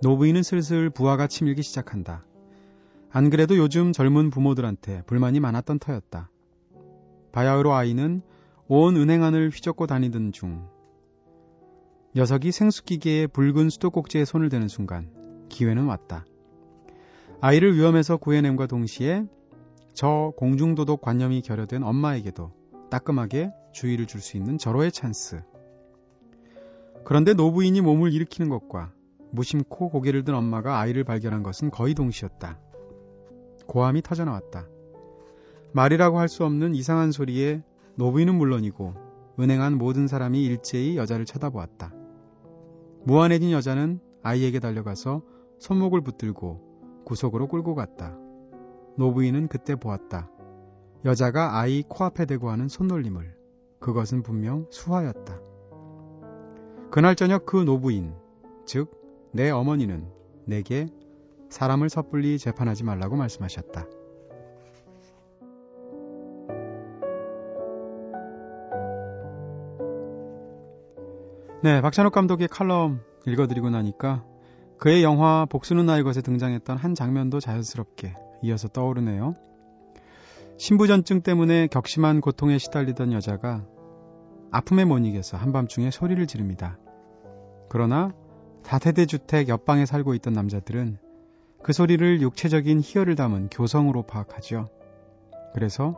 노부인은 0.01 0.42
슬슬 0.42 0.90
부하가 0.90 1.27
치밀기 1.29 1.62
시작한다. 1.62 2.25
안 3.11 3.31
그래도 3.31 3.57
요즘 3.59 3.92
젊은 3.92 4.31
부모들한테 4.31 5.03
불만이 5.03 5.38
많았던 5.38 5.79
터였다. 5.79 6.31
바야흐로 7.31 7.75
아이는 7.75 8.22
온 8.68 8.96
은행안을 8.96 9.51
휘젓고 9.51 9.87
다니던 9.87 10.33
중 10.33 10.66
녀석이 12.16 12.53
생수기계의 12.53 13.29
붉은 13.29 13.68
수도꼭지에 13.70 14.25
손을 14.25 14.48
대는 14.48 14.68
순간 14.68 15.11
기회는 15.51 15.85
왔다. 15.85 16.25
아이를 17.44 17.74
위험에서 17.74 18.18
구해냄과 18.18 18.68
동시에 18.68 19.26
저 19.94 20.33
공중도덕 20.37 21.00
관념이 21.00 21.42
결여된 21.42 21.83
엄마에게도 21.83 22.52
따끔하게 22.88 23.50
주의를 23.72 24.07
줄 24.07 24.20
수 24.20 24.37
있는 24.37 24.59
절호의 24.59 24.92
찬스. 24.92 25.42
그런데 27.05 27.35
노부인이 27.35 27.81
몸을 27.81 28.12
일으키는 28.12 28.48
것과 28.48 28.92
무심코 29.33 29.88
고개를 29.88 30.22
든 30.22 30.37
엄마가 30.37 30.78
아이를 30.78 31.02
발견한 31.02 31.42
것은 31.42 31.72
거의 31.72 31.94
동시였다. 31.94 32.61
고함이 33.66 34.02
터져나왔다. 34.02 34.68
말이라고 35.72 36.20
할 36.20 36.28
수 36.28 36.44
없는 36.44 36.76
이상한 36.76 37.11
소리에 37.11 37.64
노부인은 37.96 38.37
물론이고 38.37 38.94
은행한 39.40 39.78
모든 39.78 40.07
사람이 40.07 40.44
일제히 40.44 40.96
여자를 40.96 41.24
쳐다보았다. 41.24 41.92
무안해진 43.02 43.50
여자는 43.50 43.98
아이에게 44.22 44.61
달려가서 44.61 45.22
손목을 45.59 46.02
붙들고 46.02 46.71
구석으로 47.04 47.48
끌고 47.48 47.74
갔다. 47.74 48.16
노부인은 48.96 49.48
그때 49.48 49.74
보았다. 49.74 50.30
여자가 51.04 51.58
아이 51.58 51.82
코앞에 51.82 52.26
대고 52.26 52.50
하는 52.50 52.68
손놀림을. 52.68 53.36
그것은 53.80 54.22
분명 54.22 54.66
수화였다. 54.70 55.40
그날 56.90 57.16
저녁 57.16 57.46
그 57.46 57.56
노부인, 57.56 58.14
즉, 58.66 58.90
내 59.32 59.50
어머니는 59.50 60.06
내게 60.44 60.86
사람을 61.48 61.88
섣불리 61.88 62.38
재판하지 62.38 62.84
말라고 62.84 63.16
말씀하셨다. 63.16 63.86
네, 71.62 71.80
박찬욱 71.80 72.12
감독의 72.12 72.48
칼럼 72.48 73.00
읽어드리고 73.24 73.70
나니까 73.70 74.24
그의 74.83 75.05
영화 75.05 75.47
복수는 75.49 75.87
나의 75.87 76.03
것에 76.03 76.23
등장했던 76.23 76.77
한 76.77 76.97
장면도 76.97 77.38
자연스럽게 77.38 78.16
이어서 78.42 78.66
떠오르네요. 78.66 79.37
신부전증 80.59 81.23
때문에 81.23 81.68
격심한 81.68 82.21
고통에 82.21 82.59
시달리던 82.59 83.12
여자가 83.12 83.64
아픔에 84.51 84.85
못 84.85 84.99
이겨서 84.99 85.37
한밤중에 85.37 85.92
소리를 85.92 86.27
지릅니다. 86.27 86.81
그러나 87.68 88.11
다세대 88.64 89.07
주택 89.07 89.49
옆방에 89.49 89.87
살고 89.87 90.14
있던 90.14 90.33
남자들은 90.33 90.99
그 91.62 91.73
소리를 91.73 92.21
육체적인 92.21 92.81
희열을 92.81 93.14
담은 93.14 93.51
교성으로 93.51 94.03
파악하죠. 94.03 94.68
그래서 95.55 95.97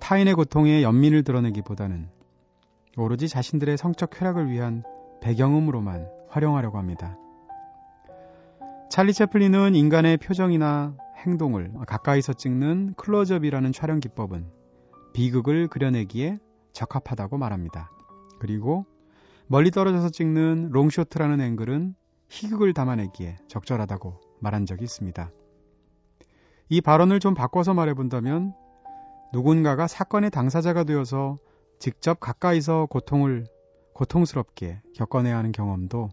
타인의 0.00 0.34
고통에 0.34 0.82
연민을 0.82 1.24
드러내기보다는 1.24 2.10
오로지 2.98 3.26
자신들의 3.26 3.78
성적 3.78 4.10
쾌락을 4.10 4.50
위한 4.50 4.82
배경음으로만 5.22 6.10
활용하려고 6.28 6.76
합니다. 6.76 7.16
찰리 8.90 9.12
채플린은 9.12 9.74
인간의 9.74 10.16
표정이나 10.16 10.96
행동을 11.18 11.72
가까이서 11.86 12.32
찍는 12.32 12.94
클로즈업이라는 12.94 13.72
촬영 13.72 14.00
기법은 14.00 14.50
비극을 15.12 15.68
그려내기에 15.68 16.38
적합하다고 16.72 17.36
말합니다. 17.36 17.90
그리고 18.38 18.86
멀리 19.46 19.70
떨어져서 19.70 20.08
찍는 20.08 20.70
롱쇼트라는 20.70 21.40
앵글은 21.40 21.94
희극을 22.30 22.72
담아내기에 22.72 23.36
적절하다고 23.46 24.20
말한 24.40 24.64
적이 24.64 24.84
있습니다. 24.84 25.30
이 26.70 26.80
발언을 26.80 27.20
좀 27.20 27.34
바꿔서 27.34 27.74
말해본다면 27.74 28.54
누군가가 29.34 29.86
사건의 29.86 30.30
당사자가 30.30 30.84
되어서 30.84 31.38
직접 31.78 32.20
가까이서 32.20 32.86
고통을 32.86 33.44
고통스럽게 33.92 34.80
겪어내야 34.94 35.36
하는 35.36 35.52
경험도 35.52 36.08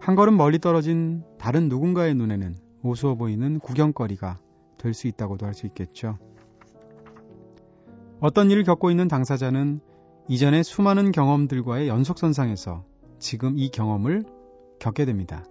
한 0.00 0.14
걸음 0.14 0.36
멀리 0.36 0.58
떨어진 0.58 1.22
다른 1.38 1.68
누군가의 1.68 2.14
눈에는 2.14 2.54
우스워 2.82 3.14
보이는 3.16 3.58
구경거리가 3.58 4.38
될 4.78 4.94
수 4.94 5.08
있다고도 5.08 5.46
할 5.46 5.54
수 5.54 5.66
있겠죠. 5.66 6.18
어떤 8.20 8.50
일을 8.50 8.62
겪고 8.62 8.90
있는 8.90 9.08
당사자는 9.08 9.80
이전의 10.28 10.64
수많은 10.64 11.12
경험들과의 11.12 11.88
연속선상에서 11.88 12.84
지금 13.18 13.58
이 13.58 13.68
경험을 13.70 14.24
겪게 14.78 15.04
됩니다. 15.04 15.44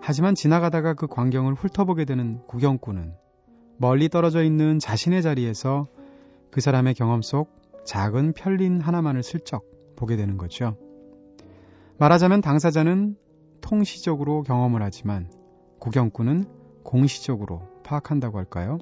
하지만 0.00 0.34
지나가다가 0.34 0.94
그 0.94 1.06
광경을 1.06 1.54
훑어보게 1.54 2.04
되는 2.04 2.40
구경꾼은 2.46 3.14
멀리 3.76 4.08
떨어져 4.08 4.42
있는 4.42 4.78
자신의 4.78 5.22
자리에서 5.22 5.86
그 6.50 6.60
사람의 6.60 6.94
경험 6.94 7.22
속 7.22 7.50
작은 7.84 8.32
편린 8.32 8.80
하나만을 8.80 9.22
슬쩍 9.22 9.64
보게 9.96 10.16
되는 10.16 10.36
거죠. 10.36 10.76
말하자면 11.98 12.40
당사자는 12.40 13.16
통시적으로 13.70 14.42
경험을 14.42 14.82
하지만 14.82 15.30
구경꾼은 15.78 16.44
공시적으로 16.82 17.62
파악한다고 17.84 18.36
할까요? 18.36 18.78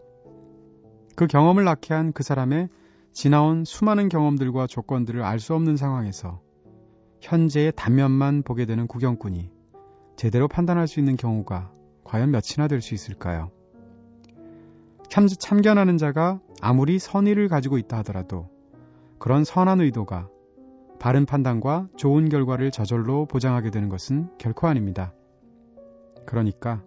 그 1.14 1.26
경험을 1.26 1.64
낳게 1.64 1.92
한 1.92 2.12
그 2.12 2.22
사람의 2.22 2.70
지나온 3.12 3.64
수많은 3.66 4.08
경험들과 4.08 4.66
조건들을 4.66 5.22
알 5.22 5.40
수 5.40 5.54
없는 5.54 5.76
상황에서 5.76 6.40
현재의 7.20 7.74
단면만 7.76 8.42
보게 8.44 8.64
되는 8.64 8.86
구경꾼이 8.86 9.50
제대로 10.16 10.48
판단할 10.48 10.88
수 10.88 11.00
있는 11.00 11.16
경우가 11.18 11.70
과연 12.04 12.30
몇이나 12.30 12.66
될 12.66 12.80
수 12.80 12.94
있을까요? 12.94 13.50
참, 15.10 15.26
참견하는 15.28 15.98
자가 15.98 16.40
아무리 16.62 16.98
선의를 16.98 17.48
가지고 17.48 17.76
있다 17.76 17.98
하더라도 17.98 18.48
그런 19.18 19.44
선한 19.44 19.82
의도가 19.82 20.30
바른 20.98 21.26
판단과 21.26 21.88
좋은 21.96 22.28
결과를 22.28 22.70
저절로 22.70 23.26
보장하게 23.26 23.70
되는 23.70 23.88
것은 23.88 24.30
결코 24.38 24.66
아닙니다. 24.66 25.14
그러니까 26.26 26.82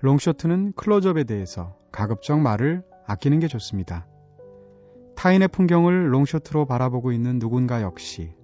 롱쇼트는 0.00 0.72
클로즈업에 0.72 1.24
대해서 1.24 1.76
가급적 1.90 2.40
말을 2.40 2.82
아끼는 3.06 3.40
게 3.40 3.48
좋습니다. 3.48 4.06
타인의 5.16 5.48
풍경을 5.48 6.12
롱쇼트로 6.12 6.66
바라보고 6.66 7.12
있는 7.12 7.38
누군가 7.38 7.82
역시 7.82 8.34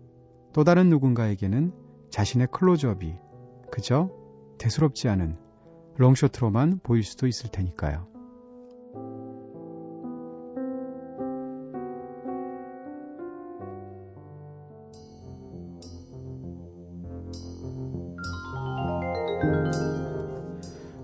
또 0.52 0.64
다른 0.64 0.88
누군가에게는 0.90 1.72
자신의 2.10 2.48
클로즈업이 2.52 3.14
그저 3.70 4.10
대수롭지 4.58 5.08
않은 5.08 5.36
롱쇼트로만 5.96 6.80
보일 6.82 7.02
수도 7.02 7.26
있을 7.26 7.50
테니까요. 7.50 8.17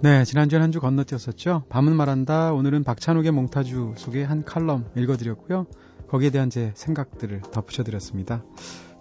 네, 0.05 0.23
지난주에 0.27 0.59
한 0.59 0.71
주 0.71 0.81
건너뛰었었죠. 0.81 1.65
밤은 1.71 1.97
말한다. 1.97 2.53
오늘은 2.53 2.85
박찬욱의 2.85 3.31
몽타주 3.31 3.95
속의 3.97 4.27
한 4.27 4.45
칼럼 4.45 4.85
읽어드렸고요. 4.99 5.65
거기에 6.11 6.29
대한 6.29 6.51
제 6.51 6.73
생각들을 6.75 7.41
덧붙여드렸습니다. 7.51 8.45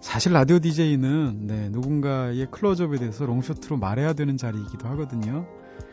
사실 0.00 0.32
라디오 0.32 0.60
DJ는 0.60 1.46
네, 1.46 1.68
누군가의 1.68 2.46
클로즈업에 2.50 2.96
대해서 2.96 3.26
롱쇼트로 3.26 3.76
말해야 3.76 4.14
되는 4.14 4.38
자리이기도 4.38 4.88
하거든요. 4.88 5.46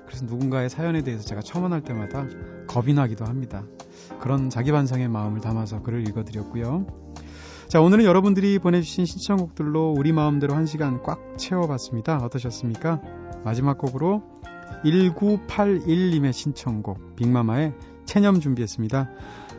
그래서 0.05 0.23
누군가의 0.23 0.69
사연에 0.69 1.01
대해서 1.01 1.25
제가 1.25 1.41
첨언할 1.41 1.81
때마다 1.81 2.25
겁이 2.67 2.93
나기도 2.93 3.25
합니다. 3.25 3.65
그런 4.21 4.49
자기 4.49 4.71
반성의 4.71 5.09
마음을 5.09 5.41
담아서 5.41 5.81
글을 5.81 6.07
읽어드렸고요. 6.07 6.87
자, 7.67 7.81
오늘은 7.81 8.05
여러분들이 8.05 8.59
보내주신 8.59 9.03
신청곡들로 9.03 9.93
우리 9.97 10.13
마음대로 10.13 10.55
한 10.55 10.65
시간 10.65 11.03
꽉 11.03 11.37
채워봤습니다. 11.37 12.19
어떠셨습니까? 12.19 13.01
마지막 13.43 13.77
곡으로 13.77 14.23
1981님의 14.83 16.33
신청곡 16.33 17.15
빅마마의 17.15 17.73
체념 18.05 18.39
준비했습니다. 18.39 19.09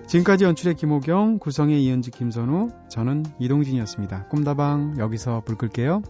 지금까지 0.06 0.44
연출의 0.44 0.74
김호경, 0.74 1.38
구성의 1.38 1.82
이현지 1.84 2.10
김선우, 2.10 2.68
저는 2.90 3.24
이동진이었습니다. 3.38 4.28
꿈다방 4.28 4.96
여기서 4.98 5.42
불 5.44 5.56
끌게요. 5.56 6.02